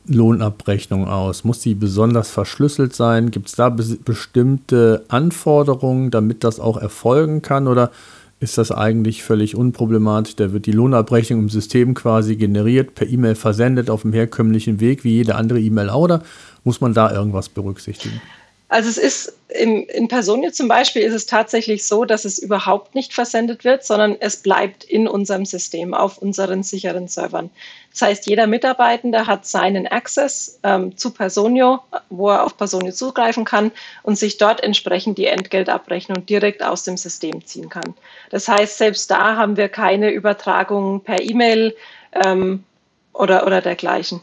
[0.08, 1.44] Lohnabrechnung aus?
[1.44, 3.30] Muss sie besonders verschlüsselt sein?
[3.30, 7.68] Gibt es da be bestimmte Anforderungen, damit das auch erfolgen kann?
[7.68, 7.90] Oder
[8.38, 10.36] ist das eigentlich völlig unproblematisch.
[10.36, 15.04] Da wird die Lohnabrechnung im System quasi generiert, per E-Mail versendet auf dem herkömmlichen Weg,
[15.04, 16.22] wie jede andere E-Mail auch, oder
[16.64, 18.20] muss man da irgendwas berücksichtigen?
[18.68, 22.96] Also es ist in, in Personio zum Beispiel ist es tatsächlich so, dass es überhaupt
[22.96, 27.50] nicht versendet wird, sondern es bleibt in unserem System auf unseren sicheren Servern.
[27.92, 31.78] Das heißt, jeder Mitarbeitende hat seinen Access ähm, zu Personio,
[32.10, 33.70] wo er auf Personio zugreifen kann
[34.02, 37.94] und sich dort entsprechend die Entgeltabrechnung direkt aus dem System ziehen kann.
[38.30, 41.76] Das heißt, selbst da haben wir keine Übertragung per E-Mail
[42.12, 42.64] ähm,
[43.12, 44.20] oder, oder dergleichen.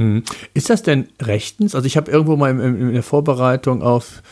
[0.00, 0.22] Hm.
[0.54, 1.74] Ist das denn rechtens?
[1.74, 4.22] Also ich habe irgendwo mal in, in, der Vorbereitung auf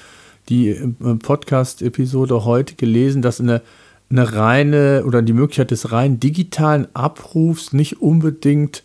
[0.49, 0.75] die
[1.23, 3.61] Podcast-Episode heute gelesen, dass eine,
[4.09, 8.83] eine reine oder die Möglichkeit des rein digitalen Abrufs nicht unbedingt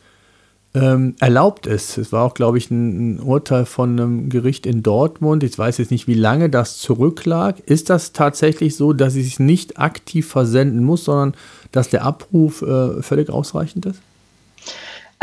[0.73, 1.97] ähm, erlaubt ist.
[1.97, 5.43] Es war auch, glaube ich, ein, ein, Urteil von einem Gericht in Dortmund.
[5.45, 7.61] Ich weiß jetzt nicht, wie lange das zurücklag.
[7.65, 11.33] Ist das tatsächlich so, dass es nicht aktiv versenden muss, sondern
[11.71, 14.01] dass der Abruf äh, völlig ausreichend ist?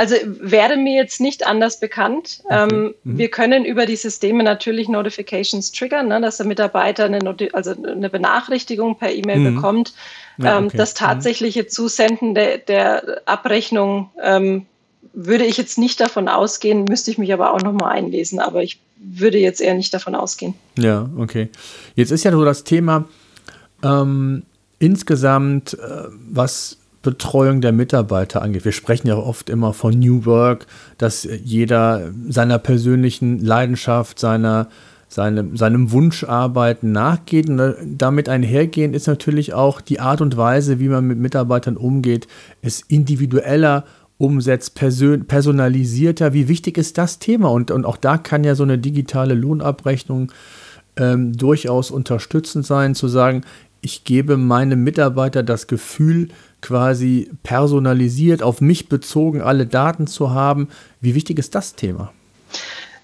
[0.01, 2.41] Also wäre mir jetzt nicht anders bekannt.
[2.45, 2.69] Okay.
[2.73, 3.19] Ähm, mhm.
[3.19, 7.73] Wir können über die Systeme natürlich Notifications triggern, ne, dass der Mitarbeiter eine, Noti also
[7.73, 9.55] eine Benachrichtigung per E-Mail mhm.
[9.57, 9.93] bekommt.
[10.39, 10.79] Ja, ähm, okay.
[10.79, 11.05] Das mhm.
[11.05, 14.65] tatsächliche Zusenden de der Abrechnung ähm,
[15.13, 18.81] würde ich jetzt nicht davon ausgehen, müsste ich mich aber auch nochmal einlesen, aber ich
[18.97, 20.55] würde jetzt eher nicht davon ausgehen.
[20.79, 21.51] Ja, okay.
[21.95, 23.05] Jetzt ist ja so das Thema
[23.83, 24.45] ähm,
[24.79, 28.65] insgesamt, äh, was Betreuung der Mitarbeiter angeht.
[28.65, 30.67] Wir sprechen ja oft immer von New Work,
[30.99, 34.69] dass jeder seiner persönlichen Leidenschaft, seiner,
[35.09, 37.49] seinem, seinem Wunsch arbeiten nachgeht.
[37.49, 42.27] Und damit einhergehend ist natürlich auch die Art und Weise, wie man mit Mitarbeitern umgeht,
[42.61, 43.85] es individueller
[44.19, 46.35] umsetzt, person personalisierter.
[46.35, 47.49] Wie wichtig ist das Thema?
[47.49, 50.31] Und, und auch da kann ja so eine digitale Lohnabrechnung
[50.97, 53.41] ähm, durchaus unterstützend sein, zu sagen,
[53.81, 56.29] ich gebe meinem Mitarbeiter das Gefühl,
[56.61, 60.69] quasi personalisiert, auf mich bezogen, alle Daten zu haben.
[61.01, 62.13] Wie wichtig ist das Thema?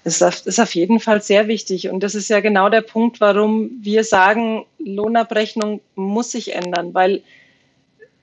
[0.03, 1.89] Das ist auf jeden Fall sehr wichtig.
[1.89, 7.23] Und das ist ja genau der Punkt, warum wir sagen, Lohnabrechnung muss sich ändern, weil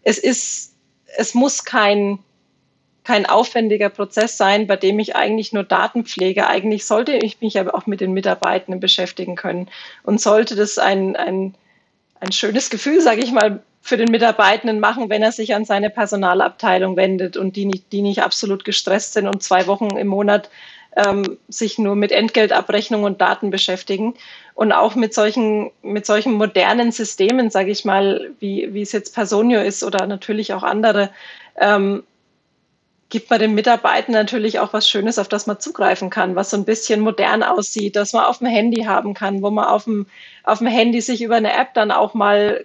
[0.03, 0.73] es ist,
[1.18, 2.20] es muss kein,
[3.05, 6.47] kein aufwendiger Prozess sein, bei dem ich eigentlich nur Daten pflege.
[6.47, 9.68] Eigentlich sollte ich mich aber auch mit den Mitarbeitenden beschäftigen können
[10.05, 11.55] und sollte das ein, ein,
[12.18, 15.90] ein schönes Gefühl, sage ich mal, für den Mitarbeitenden machen, wenn er sich an seine
[15.90, 20.49] Personalabteilung wendet und die nicht, die nicht absolut gestresst sind und zwei Wochen im Monat
[20.97, 24.14] ähm, sich nur mit Entgeltabrechnung und Daten beschäftigen.
[24.55, 29.14] Und auch mit solchen, mit solchen modernen Systemen, sage ich mal, wie, wie es jetzt
[29.14, 31.11] Personio ist oder natürlich auch andere,
[31.61, 32.05] ähm,
[33.11, 36.57] gibt man den Mitarbeitern natürlich auch was Schönes, auf das man zugreifen kann, was so
[36.57, 40.07] ein bisschen modern aussieht, dass man auf dem Handy haben kann, wo man auf dem,
[40.42, 42.64] auf dem Handy sich über eine App dann auch mal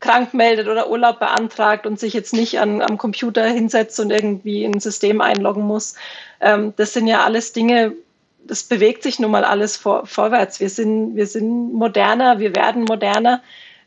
[0.00, 4.64] krank meldet oder Urlaub beantragt und sich jetzt nicht an, am Computer hinsetzt und irgendwie
[4.64, 5.94] in ein System einloggen muss.
[6.40, 7.94] Ähm, das sind ja alles Dinge,
[8.44, 10.60] das bewegt sich nun mal alles vor, vorwärts.
[10.60, 13.42] Wir sind, wir sind moderner, wir werden moderner.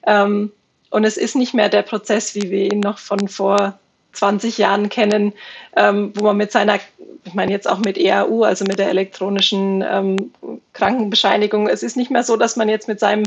[0.06, 0.52] Ähm,
[0.89, 3.80] und es ist nicht mehr der Prozess, wie wir ihn noch von vor
[4.13, 5.34] 20 Jahren kennen,
[5.76, 6.80] ähm, wo man mit seiner,
[7.24, 10.32] ich meine jetzt auch mit EAU, also mit der elektronischen ähm,
[10.74, 13.24] Krankenbescheinigung, es ist nicht mehr so, dass man jetzt mit seinem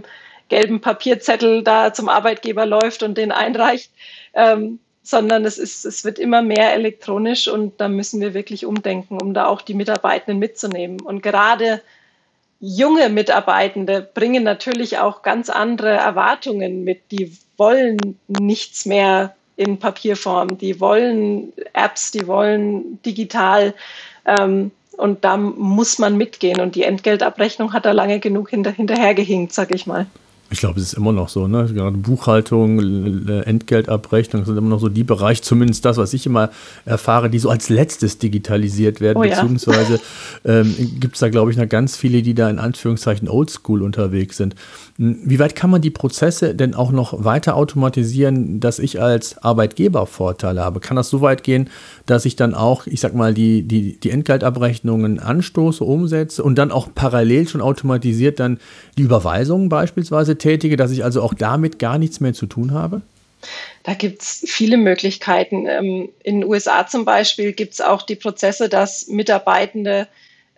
[0.55, 3.90] gelben Papierzettel da zum Arbeitgeber läuft und den einreicht,
[4.35, 9.19] ähm, sondern es, ist, es wird immer mehr elektronisch und da müssen wir wirklich umdenken,
[9.21, 11.01] um da auch die Mitarbeitenden mitzunehmen.
[11.01, 11.83] Und gerade
[12.61, 17.11] junge Mitarbeitende bringen natürlich auch ganz andere Erwartungen mit.
[17.11, 23.75] Die wollen nichts mehr in Papierform, die wollen Apps, die wollen digital.
[24.25, 26.61] Ähm, und da muss man mitgehen.
[26.61, 30.07] Und die Entgeltabrechnung hat da lange genug hinter, hinterhergehinkt, sag ich mal.
[30.50, 31.66] Ich glaube, es ist immer noch so, ne?
[31.72, 32.78] Gerade Buchhaltung,
[33.28, 36.50] Entgeltabrechnung sind immer noch so die Bereiche, zumindest das, was ich immer
[36.85, 40.00] erfahre, die so als letztes digitalisiert werden, oh, beziehungsweise
[40.44, 40.61] ja.
[40.61, 44.37] ähm, gibt es da, glaube ich, noch ganz viele, die da in Anführungszeichen oldschool unterwegs
[44.37, 44.54] sind.
[44.98, 49.38] Hm, wie weit kann man die Prozesse denn auch noch weiter automatisieren, dass ich als
[49.42, 50.78] Arbeitgeber Vorteile habe?
[50.78, 51.68] Kann das so weit gehen,
[52.07, 56.70] dass ich dann auch, ich sag mal, die, die, die Entgeltabrechnungen anstoße, umsetze und dann
[56.70, 58.59] auch parallel schon automatisiert dann
[58.98, 63.03] die Überweisungen beispielsweise tätige, dass ich also auch damit gar nichts mehr zu tun habe?
[63.83, 65.66] Da gibt es viele Möglichkeiten.
[65.66, 70.09] Ähm, in den USA zum Beispiel gibt es auch die Prozesse, dass Mitarbeitende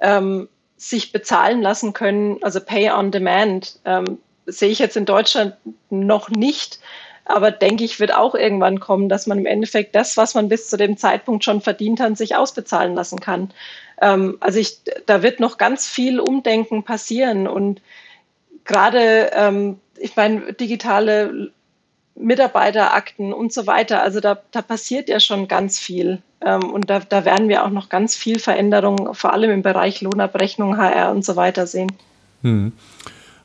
[0.01, 3.79] ähm, sich bezahlen lassen können, also Pay on Demand.
[3.85, 5.55] Ähm, sehe ich jetzt in Deutschland
[5.91, 6.79] noch nicht,
[7.25, 10.71] aber denke ich, wird auch irgendwann kommen, dass man im Endeffekt das, was man bis
[10.71, 13.51] zu dem Zeitpunkt schon verdient hat, sich ausbezahlen lassen kann.
[14.01, 17.81] Ähm, also ich, da wird noch ganz viel Umdenken passieren und
[18.67, 21.51] gerade, ähm, ich meine, digitale
[22.15, 24.03] Mitarbeiterakten und so weiter.
[24.03, 26.19] Also da, da passiert ja schon ganz viel.
[26.45, 30.01] Ähm, und da, da werden wir auch noch ganz viel Veränderungen, vor allem im Bereich
[30.01, 31.93] Lohnabrechnung, HR und so weiter sehen.
[32.43, 32.73] Hm.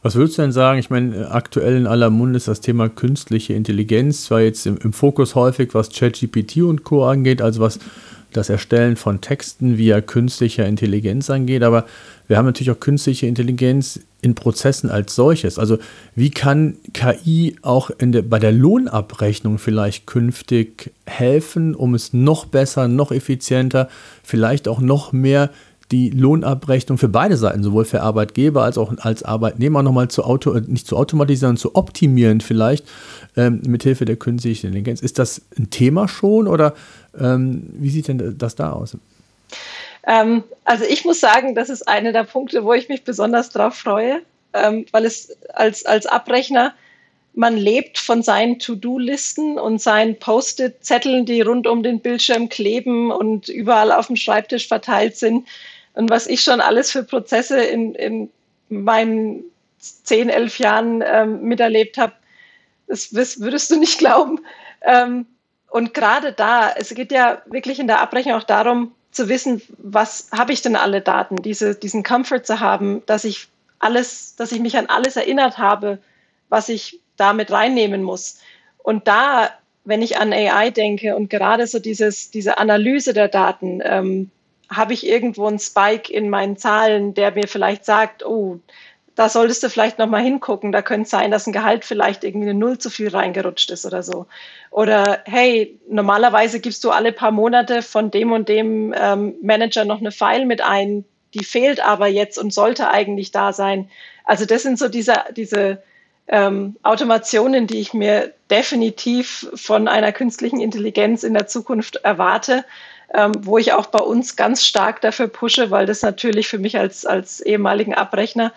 [0.04, 0.80] Was würdest du denn sagen?
[0.80, 4.94] Ich meine, aktuell in aller Munde ist das Thema künstliche Intelligenz, zwar jetzt im, im
[4.94, 7.06] Fokus häufig, was ChatGPT und Co.
[7.06, 7.80] angeht, also was
[8.34, 11.86] das Erstellen von Texten via künstlicher Intelligenz angeht, aber
[12.28, 15.58] wir haben natürlich auch künstliche Intelligenz in Prozessen als solches.
[15.60, 15.78] Also
[16.15, 22.88] wie kann KI auch der, bei der Lohnabrechnung vielleicht künftig helfen, um es noch besser,
[22.88, 23.89] noch effizienter,
[24.24, 25.50] vielleicht auch noch mehr
[25.91, 30.54] die Lohnabrechnung für beide Seiten, sowohl für Arbeitgeber als auch als Arbeitnehmer, nochmal zu auto,
[30.54, 32.86] nicht zu automatisieren, zu optimieren vielleicht
[33.36, 35.02] ähm, mithilfe der künstlichen Intelligenz.
[35.02, 36.74] Ist das ein Thema schon oder
[37.19, 38.97] ähm, wie sieht denn das da aus?
[40.08, 43.76] Ähm, also ich muss sagen, das ist einer der Punkte, wo ich mich besonders drauf
[43.76, 44.21] freue,
[44.54, 46.74] ähm, weil es als, als Abrechner
[47.34, 53.47] man lebt von seinen To-Do-Listen und seinen Post-it-Zetteln, die rund um den Bildschirm kleben und
[53.47, 55.47] überall auf dem Schreibtisch verteilt sind.
[55.93, 58.30] Und was ich schon alles für Prozesse in, in
[58.69, 59.43] meinen
[59.80, 62.13] zehn, elf Jahren ähm, miterlebt habe,
[62.88, 64.39] das würdest du nicht glauben.
[64.82, 65.26] Ähm,
[65.72, 70.28] und gerade da, es geht ja wirklich in der Abrechnung auch darum, zu wissen, was
[70.38, 73.48] habe ich denn alle Daten, diese, diesen Comfort zu haben, dass ich
[73.80, 76.00] alles, dass ich mich an alles erinnert habe,
[76.50, 78.40] was ich damit reinnehmen muss.
[78.80, 79.50] Und da,
[79.86, 84.30] wenn ich an AI denke und gerade so dieses, diese Analyse der Daten, ähm,
[84.70, 88.60] habe ich irgendwo einen Spike in meinen Zahlen, der mir vielleicht sagt, oh,
[89.22, 90.72] da solltest du vielleicht nochmal hingucken.
[90.72, 93.86] Da könnte es sein, dass ein Gehalt vielleicht irgendwie eine Null zu viel reingerutscht ist
[93.86, 94.26] oder so.
[94.72, 100.00] Oder hey, normalerweise gibst du alle paar Monate von dem und dem ähm, Manager noch
[100.00, 101.06] eine File mit ein,
[101.36, 103.92] die fehlt aber jetzt und sollte eigentlich da sein.
[104.26, 105.84] Also das sind so diese, diese
[106.28, 112.66] ähm, Automationen, die ich mir definitiv von einer künstlichen Intelligenz in der Zukunft erwarte
[113.14, 116.78] ähm, wo ich auch bei uns ganz stark dafür pushe, weil das natürlich für mich
[116.78, 118.54] als, als ehemaligen Abrechner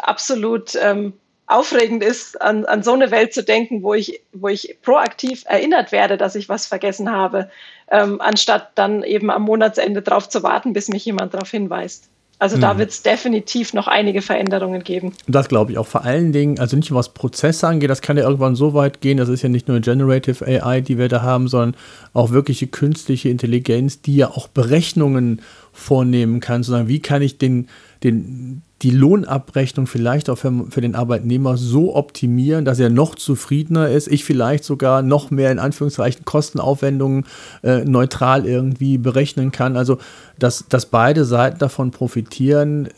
[0.00, 1.14] absolut ähm,
[1.46, 5.92] aufregend ist, an, an so eine Welt zu denken, wo ich, wo ich proaktiv erinnert
[5.92, 7.50] werde, dass ich was vergessen habe,
[7.90, 12.08] ähm, anstatt dann eben am Monatsende darauf zu warten, bis mich jemand darauf hinweist.
[12.42, 12.78] Also da mhm.
[12.78, 15.12] wird es definitiv noch einige Veränderungen geben.
[15.28, 18.16] Das glaube ich auch vor allen Dingen, also nicht nur was Prozesse angeht, das kann
[18.16, 21.22] ja irgendwann so weit gehen, das ist ja nicht nur Generative AI, die wir da
[21.22, 21.76] haben, sondern
[22.14, 25.40] auch wirkliche künstliche Intelligenz, die ja auch Berechnungen
[25.72, 27.68] vornehmen kann, sondern wie kann ich den,
[28.04, 33.88] den, die Lohnabrechnung vielleicht auch für, für, den Arbeitnehmer so optimieren, dass er noch zufriedener
[33.88, 37.24] ist, ich vielleicht sogar noch mehr in Anführungszeichen Kostenaufwendungen
[37.62, 39.76] äh, neutral irgendwie berechnen kann.
[39.76, 39.98] Also,
[40.38, 42.88] dass, dass beide Seiten davon profitieren,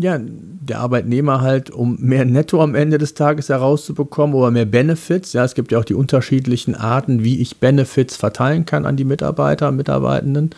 [0.00, 0.18] ja,
[0.66, 5.32] der Arbeitnehmer halt, um mehr Netto am Ende des Tages herauszubekommen oder mehr Benefits.
[5.32, 9.04] Ja, es gibt ja auch die unterschiedlichen Arten, wie ich Benefits verteilen kann an die
[9.04, 10.50] Mitarbeiter, Mitarbeitenden.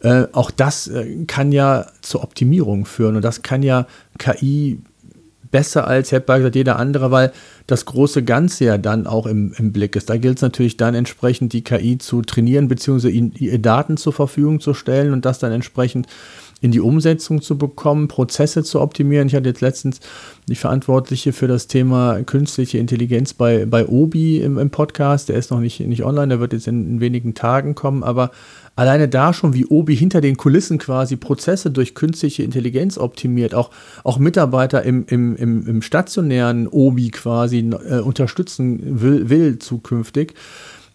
[0.00, 3.86] Äh, auch das äh, kann ja zur Optimierung führen und das kann ja
[4.18, 4.80] KI
[5.50, 7.32] besser als, gesagt, jeder andere, weil
[7.66, 10.10] das große Ganze ja dann auch im, im Blick ist.
[10.10, 14.60] Da gilt es natürlich dann entsprechend, die KI zu trainieren, beziehungsweise ihnen Daten zur Verfügung
[14.60, 16.08] zu stellen und das dann entsprechend
[16.62, 19.28] in die Umsetzung zu bekommen, Prozesse zu optimieren.
[19.28, 20.00] Ich hatte jetzt letztens
[20.48, 25.28] die Verantwortliche für das Thema künstliche Intelligenz bei, bei Obi im, im Podcast.
[25.28, 28.30] Der ist noch nicht, nicht online, der wird jetzt in, in wenigen Tagen kommen, aber
[28.74, 33.70] alleine da schon, wie Obi hinter den Kulissen quasi Prozesse durch künstliche Intelligenz optimiert, auch,
[34.02, 40.34] auch Mitarbeiter im, im, im, im stationären Obi quasi äh, unterstützen will, will zukünftig.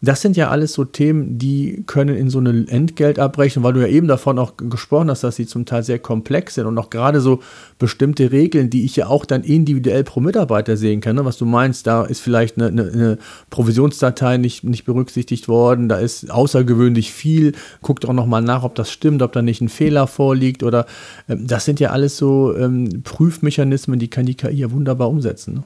[0.03, 3.87] Das sind ja alles so Themen, die können in so eine Entgeltabrechnung, weil du ja
[3.87, 7.21] eben davon auch gesprochen hast, dass sie zum Teil sehr komplex sind und auch gerade
[7.21, 7.41] so
[7.77, 11.17] bestimmte Regeln, die ich ja auch dann individuell pro Mitarbeiter sehen kann.
[11.17, 11.25] Ne?
[11.25, 13.17] Was du meinst, da ist vielleicht eine, eine, eine,
[13.51, 17.53] Provisionsdatei nicht, nicht berücksichtigt worden, da ist außergewöhnlich viel.
[17.83, 20.87] Guckt auch nochmal nach, ob das stimmt, ob da nicht ein Fehler vorliegt oder
[21.29, 25.53] ähm, das sind ja alles so ähm, Prüfmechanismen, die kann die KI ja wunderbar umsetzen.
[25.53, 25.63] Ne?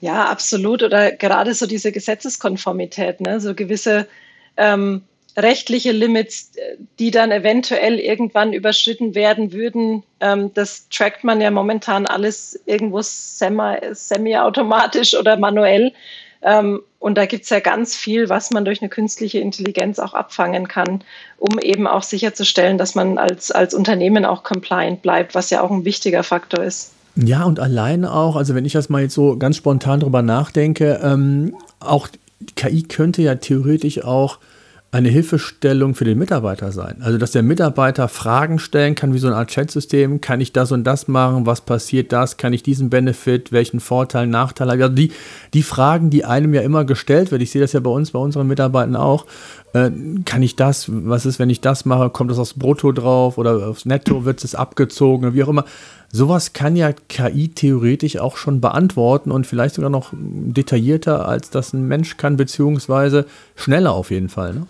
[0.00, 0.82] Ja, absolut.
[0.82, 3.40] Oder gerade so diese Gesetzeskonformität, ne?
[3.40, 4.06] so gewisse
[4.56, 5.02] ähm,
[5.36, 6.52] rechtliche Limits,
[6.98, 10.02] die dann eventuell irgendwann überschritten werden würden.
[10.20, 15.92] Ähm, das trackt man ja momentan alles irgendwo semi-automatisch oder manuell.
[16.42, 20.14] Ähm, und da gibt es ja ganz viel, was man durch eine künstliche Intelligenz auch
[20.14, 21.04] abfangen kann,
[21.38, 25.70] um eben auch sicherzustellen, dass man als, als Unternehmen auch compliant bleibt, was ja auch
[25.70, 26.92] ein wichtiger Faktor ist.
[27.14, 31.00] Ja, und alleine auch, also wenn ich das mal jetzt so ganz spontan drüber nachdenke,
[31.02, 32.08] ähm, auch
[32.56, 34.38] KI könnte ja theoretisch auch
[34.92, 36.96] eine Hilfestellung für den Mitarbeiter sein.
[37.00, 40.20] Also, dass der Mitarbeiter Fragen stellen kann, wie so eine Art Chatsystem.
[40.20, 41.46] Kann ich das und das machen?
[41.46, 42.36] Was passiert das?
[42.36, 43.52] Kann ich diesen Benefit?
[43.52, 45.10] Welchen Vorteil, Nachteil Also, die,
[45.54, 47.42] die Fragen, die einem ja immer gestellt werden.
[47.42, 49.24] Ich sehe das ja bei uns, bei unseren Mitarbeitern auch.
[49.72, 49.90] Äh,
[50.24, 50.86] kann ich das?
[50.88, 52.10] Was ist, wenn ich das mache?
[52.10, 54.24] Kommt das aufs Brutto drauf oder aufs Netto?
[54.24, 55.34] Wird es abgezogen?
[55.34, 55.64] Wie auch immer.
[56.10, 61.72] Sowas kann ja KI theoretisch auch schon beantworten und vielleicht sogar noch detaillierter, als das
[61.72, 64.52] ein Mensch kann, beziehungsweise schneller auf jeden Fall.
[64.52, 64.66] Ne?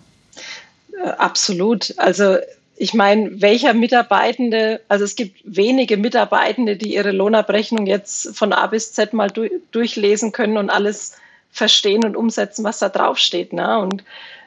[1.03, 1.93] Äh, absolut.
[1.97, 2.37] Also
[2.77, 8.67] ich meine, welcher Mitarbeitende, also es gibt wenige Mitarbeitende, die ihre Lohnabrechnung jetzt von A
[8.67, 11.17] bis Z mal du durchlesen können und alles
[11.51, 13.53] verstehen und umsetzen, was da draufsteht.
[13.53, 13.77] Ne?
[13.79, 14.03] Und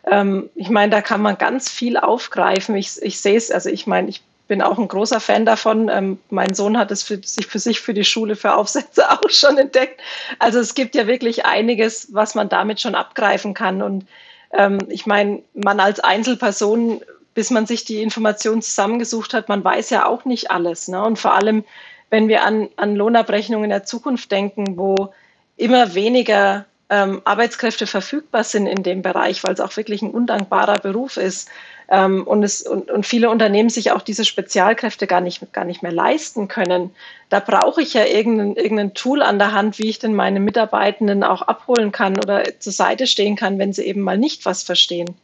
[0.07, 2.77] ähm, ich meine, da kann man ganz viel aufgreifen.
[2.77, 5.89] Ich, ich sehe es, also ich meine, ich bin auch ein großer Fan davon.
[5.89, 9.29] Ähm, mein Sohn hat es für sich, für sich für die Schule für Aufsätze auch
[9.29, 10.01] schon entdeckt.
[10.39, 13.83] Also es gibt ja wirklich einiges, was man damit schon abgreifen kann.
[13.83, 14.07] Und
[14.53, 17.01] ähm, ich meine, man als Einzelperson,
[17.35, 20.89] bis man sich die Informationen zusammengesucht hat, man weiß ja auch nicht alles.
[20.89, 21.03] Ne?
[21.03, 21.65] Und vor allem,
[22.11, 25.13] wenn wir an, an Lohnabrechnungen in der Zukunft denken, wo
[25.57, 30.79] immer weniger ähm, Arbeitskräfte verfügbar sind in dem Bereich, weil es auch wirklich ein undankbarer
[30.79, 31.49] Beruf ist,
[31.89, 35.83] ähm, und, es, und, und viele Unternehmen sich auch diese Spezialkräfte gar nicht, gar nicht
[35.83, 36.91] mehr leisten können.
[37.29, 41.23] Da brauche ich ja irgendein, irgendein Tool an der Hand, wie ich denn meine Mitarbeitenden
[41.23, 45.15] auch abholen kann oder zur Seite stehen kann, wenn sie eben mal nicht was verstehen.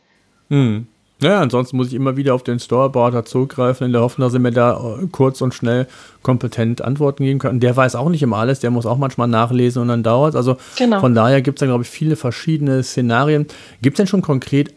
[0.50, 0.86] Hm.
[1.22, 4.40] Ja, ansonsten muss ich immer wieder auf den Storyboarder zurückgreifen, in der Hoffnung, dass er
[4.40, 5.86] mir da äh, kurz und schnell
[6.22, 7.60] kompetent Antworten geben kann.
[7.60, 10.56] Der weiß auch nicht immer alles, der muss auch manchmal nachlesen und dann dauert Also
[10.76, 11.00] genau.
[11.00, 13.46] von daher gibt es da, glaube ich, viele verschiedene Szenarien.
[13.82, 14.74] Gibt es denn schon konkret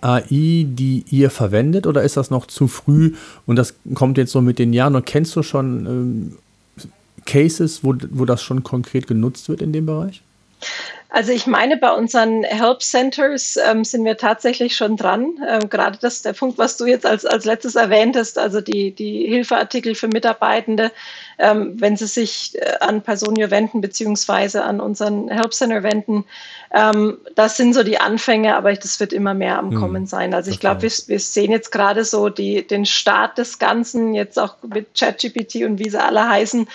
[0.00, 3.14] AI, die ihr verwendet oder ist das noch zu früh
[3.46, 6.36] und das kommt jetzt so mit den Jahren und kennst du schon ähm,
[7.24, 10.22] Cases, wo, wo das schon konkret genutzt wird in dem Bereich?
[11.14, 15.38] Also ich meine, bei unseren Help Centers ähm, sind wir tatsächlich schon dran.
[15.48, 19.24] Ähm, gerade das der Punkt, was du jetzt als, als letztes erwähntest, also die, die
[19.28, 20.90] Hilfeartikel für Mitarbeitende,
[21.38, 26.24] ähm, wenn sie sich äh, an Personio wenden beziehungsweise an unseren Help Center wenden.
[26.72, 30.34] Ähm, das sind so die Anfänge, aber das wird immer mehr am hm, Kommen sein.
[30.34, 34.36] Also ich glaube, wir, wir sehen jetzt gerade so die, den Start des Ganzen, jetzt
[34.36, 36.66] auch mit ChatGPT und wie sie alle heißen,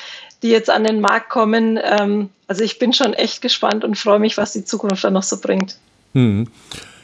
[0.43, 1.77] die jetzt an den Markt kommen.
[2.50, 5.38] Also ich bin schon echt gespannt und freue mich, was die Zukunft dann noch so
[5.38, 5.78] bringt.
[6.14, 6.47] Hm.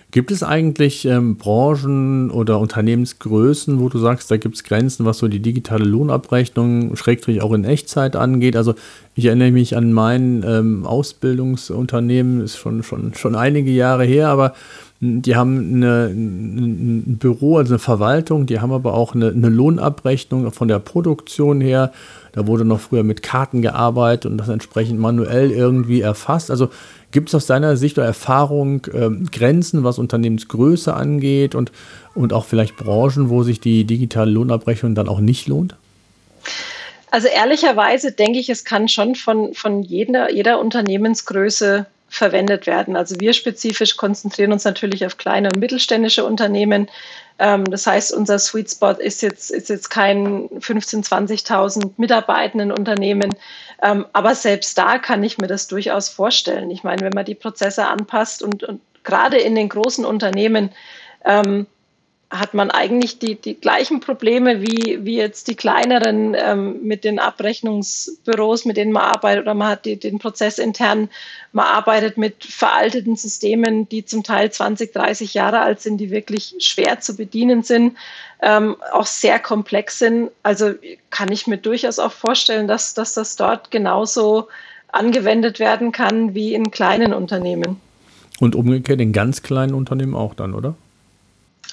[0.09, 5.19] Gibt es eigentlich ähm, Branchen oder Unternehmensgrößen, wo du sagst, da gibt es Grenzen, was
[5.19, 8.55] so die digitale Lohnabrechnung, schrägstrich auch in Echtzeit angeht?
[8.55, 8.73] Also
[9.13, 14.55] ich erinnere mich an mein ähm, Ausbildungsunternehmen, ist schon, schon, schon einige Jahre her, aber
[14.99, 19.49] hm, die haben eine, ein Büro, also eine Verwaltung, die haben aber auch eine, eine
[19.49, 21.91] Lohnabrechnung von der Produktion her.
[22.35, 26.51] Da wurde noch früher mit Karten gearbeitet und das entsprechend manuell irgendwie erfasst.
[26.51, 26.69] Also
[27.15, 31.71] Gibt es aus deiner Sicht oder Erfahrung äh, Grenzen, was Unternehmensgröße angeht und,
[32.13, 35.77] und auch vielleicht Branchen, wo sich die digitale Lohnabrechnung dann auch nicht lohnt?
[37.11, 41.85] Also ehrlicherweise denke ich, es kann schon von, von jeder, jeder Unternehmensgröße
[42.15, 42.95] verwendet werden.
[42.95, 46.87] Also wir spezifisch konzentrieren uns natürlich auf kleine und mittelständische Unternehmen.
[47.39, 53.35] Ähm, das heißt, unser Sweet Spot ist jetzt, ist jetzt kein 15.000, 20.000 Mitarbeitenden Unternehmen,
[53.81, 56.71] ähm, aber selbst da kann ich mir das durchaus vorstellen.
[56.71, 60.71] Ich meine, wenn man die Prozesse anpasst und, und gerade in den großen Unternehmen
[61.25, 61.67] ähm,
[62.31, 67.19] hat man eigentlich die, die gleichen Probleme wie, wie jetzt die kleineren ähm, mit den
[67.19, 71.09] Abrechnungsbüros, mit denen man arbeitet, oder man hat die, den Prozess intern,
[71.51, 76.55] man arbeitet mit veralteten Systemen, die zum Teil 20, 30 Jahre alt sind, die wirklich
[76.59, 77.95] schwer zu bedienen sind,
[78.41, 80.31] ähm, auch sehr komplex sind.
[80.41, 80.73] Also
[81.11, 84.47] kann ich mir durchaus auch vorstellen, dass, dass das dort genauso
[84.87, 87.79] angewendet werden kann wie in kleinen Unternehmen.
[88.39, 90.75] Und umgekehrt in ganz kleinen Unternehmen auch dann, oder?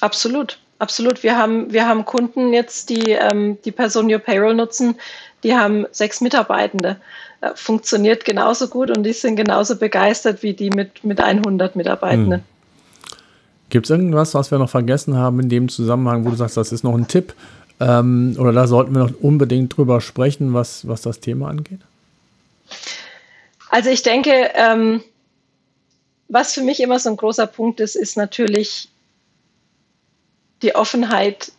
[0.03, 1.23] Absolut, absolut.
[1.23, 4.95] Wir haben, wir haben Kunden jetzt, die ähm, die Personio Payroll nutzen,
[5.43, 6.97] die haben sechs Mitarbeitende.
[7.39, 12.41] Äh, funktioniert genauso gut und die sind genauso begeistert wie die mit, mit 100 Mitarbeitenden.
[12.41, 13.17] Hm.
[13.69, 16.73] Gibt es irgendwas, was wir noch vergessen haben in dem Zusammenhang, wo du sagst, das
[16.73, 17.33] ist noch ein Tipp?
[17.79, 21.79] Ähm, oder da sollten wir noch unbedingt drüber sprechen, was, was das Thema angeht?
[23.69, 25.01] Also ich denke, ähm,
[26.27, 28.89] was für mich immer so ein großer Punkt ist, ist natürlich
[30.63, 31.51] die Offenheit,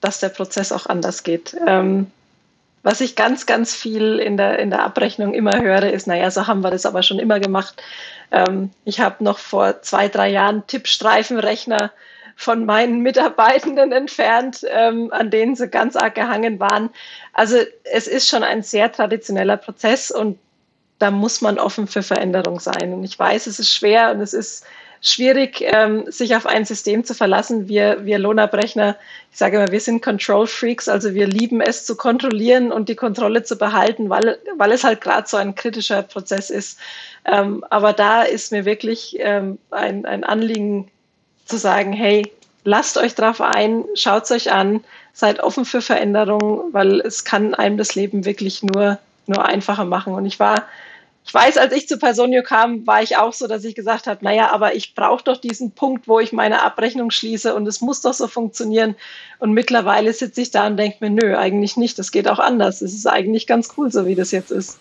[0.00, 1.56] dass der Prozess auch anders geht.
[1.66, 2.10] Ähm,
[2.82, 6.46] was ich ganz, ganz viel in der, in der Abrechnung immer höre, ist, naja, so
[6.46, 7.82] haben wir das aber schon immer gemacht.
[8.30, 11.90] Ähm, ich habe noch vor zwei, drei Jahren Tippstreifenrechner
[12.36, 16.90] von meinen Mitarbeitenden entfernt, ähm, an denen sie ganz arg gehangen waren.
[17.32, 20.38] Also es ist schon ein sehr traditioneller Prozess und
[20.98, 22.92] da muss man offen für Veränderung sein.
[22.92, 24.64] Und ich weiß, es ist schwer und es ist
[25.00, 27.68] schwierig, ähm, sich auf ein System zu verlassen.
[27.68, 28.96] Wir, wir Lohnabrechner,
[29.30, 32.96] ich sage immer, wir sind Control Freaks, also wir lieben es zu kontrollieren und die
[32.96, 36.78] Kontrolle zu behalten, weil, weil es halt gerade so ein kritischer Prozess ist.
[37.24, 40.88] Ähm, aber da ist mir wirklich ähm, ein, ein Anliegen
[41.44, 42.30] zu sagen, hey,
[42.64, 47.54] lasst euch drauf ein, schaut es euch an, seid offen für Veränderungen, weil es kann
[47.54, 50.14] einem das Leben wirklich nur, nur einfacher machen.
[50.14, 50.64] Und ich war
[51.26, 54.24] ich weiß, als ich zu Personio kam, war ich auch so, dass ich gesagt habe,
[54.24, 58.00] naja, aber ich brauche doch diesen Punkt, wo ich meine Abrechnung schließe und es muss
[58.00, 58.94] doch so funktionieren.
[59.40, 62.80] Und mittlerweile sitze ich da und denke mir, nö, eigentlich nicht, das geht auch anders.
[62.80, 64.78] Es ist eigentlich ganz cool, so wie das jetzt ist.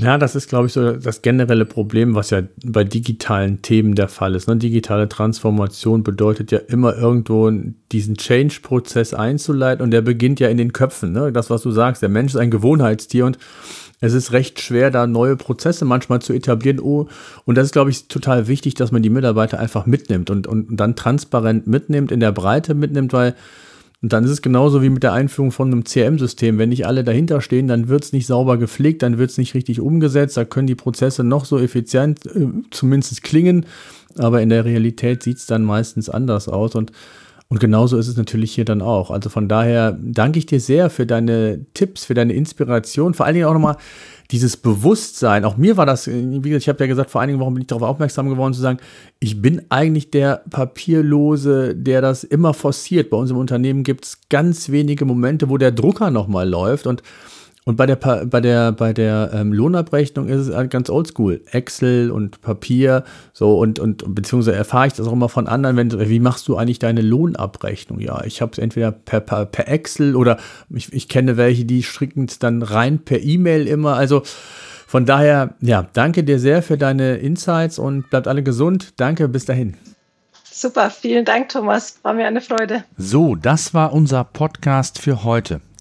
[0.00, 4.08] Ja, das ist, glaube ich, so das generelle Problem, was ja bei digitalen Themen der
[4.08, 4.46] Fall ist.
[4.46, 4.56] Ne?
[4.56, 7.50] Digitale Transformation bedeutet ja immer irgendwo
[7.90, 11.12] diesen Change-Prozess einzuleiten und der beginnt ja in den Köpfen.
[11.12, 11.32] Ne?
[11.32, 13.38] Das, was du sagst, der Mensch ist ein Gewohnheitstier und
[14.00, 16.78] es ist recht schwer, da neue Prozesse manchmal zu etablieren.
[16.78, 17.08] Oh,
[17.44, 20.76] und das ist, glaube ich, total wichtig, dass man die Mitarbeiter einfach mitnimmt und, und
[20.76, 23.34] dann transparent mitnimmt, in der Breite mitnimmt, weil
[24.00, 26.56] und dann ist es genauso wie mit der Einführung von einem CRM-System.
[26.56, 29.54] Wenn nicht alle dahinter stehen, dann wird es nicht sauber gepflegt, dann wird es nicht
[29.54, 30.36] richtig umgesetzt.
[30.36, 33.66] Da können die Prozesse noch so effizient äh, zumindest klingen,
[34.16, 36.76] aber in der Realität sieht es dann meistens anders aus.
[36.76, 36.92] Und
[37.50, 39.10] und genauso ist es natürlich hier dann auch.
[39.10, 43.36] Also von daher danke ich dir sehr für deine Tipps, für deine Inspiration, vor allen
[43.36, 43.76] Dingen auch nochmal
[44.30, 45.46] dieses Bewusstsein.
[45.46, 47.66] Auch mir war das, wie gesagt, ich habe ja gesagt, vor einigen Wochen bin ich
[47.66, 48.80] darauf aufmerksam geworden zu sagen,
[49.18, 53.08] ich bin eigentlich der Papierlose, der das immer forciert.
[53.08, 57.02] Bei uns im Unternehmen gibt es ganz wenige Momente, wo der Drucker nochmal läuft und
[57.68, 61.42] und bei der, bei der, bei der ähm, Lohnabrechnung ist es halt ganz oldschool.
[61.50, 63.04] Excel und Papier,
[63.34, 66.56] so und, und beziehungsweise erfahre ich das auch immer von anderen, wenn wie machst du
[66.56, 68.00] eigentlich deine Lohnabrechnung?
[68.00, 70.38] Ja, ich habe es entweder per, per, per, Excel oder
[70.70, 73.96] ich, ich kenne welche, die stricken es dann rein per E-Mail immer.
[73.96, 74.22] Also
[74.86, 78.94] von daher, ja, danke dir sehr für deine Insights und bleibt alle gesund.
[78.96, 79.76] Danke, bis dahin.
[80.50, 81.98] Super, vielen Dank, Thomas.
[82.02, 82.84] War mir eine Freude.
[82.96, 85.60] So, das war unser Podcast für heute.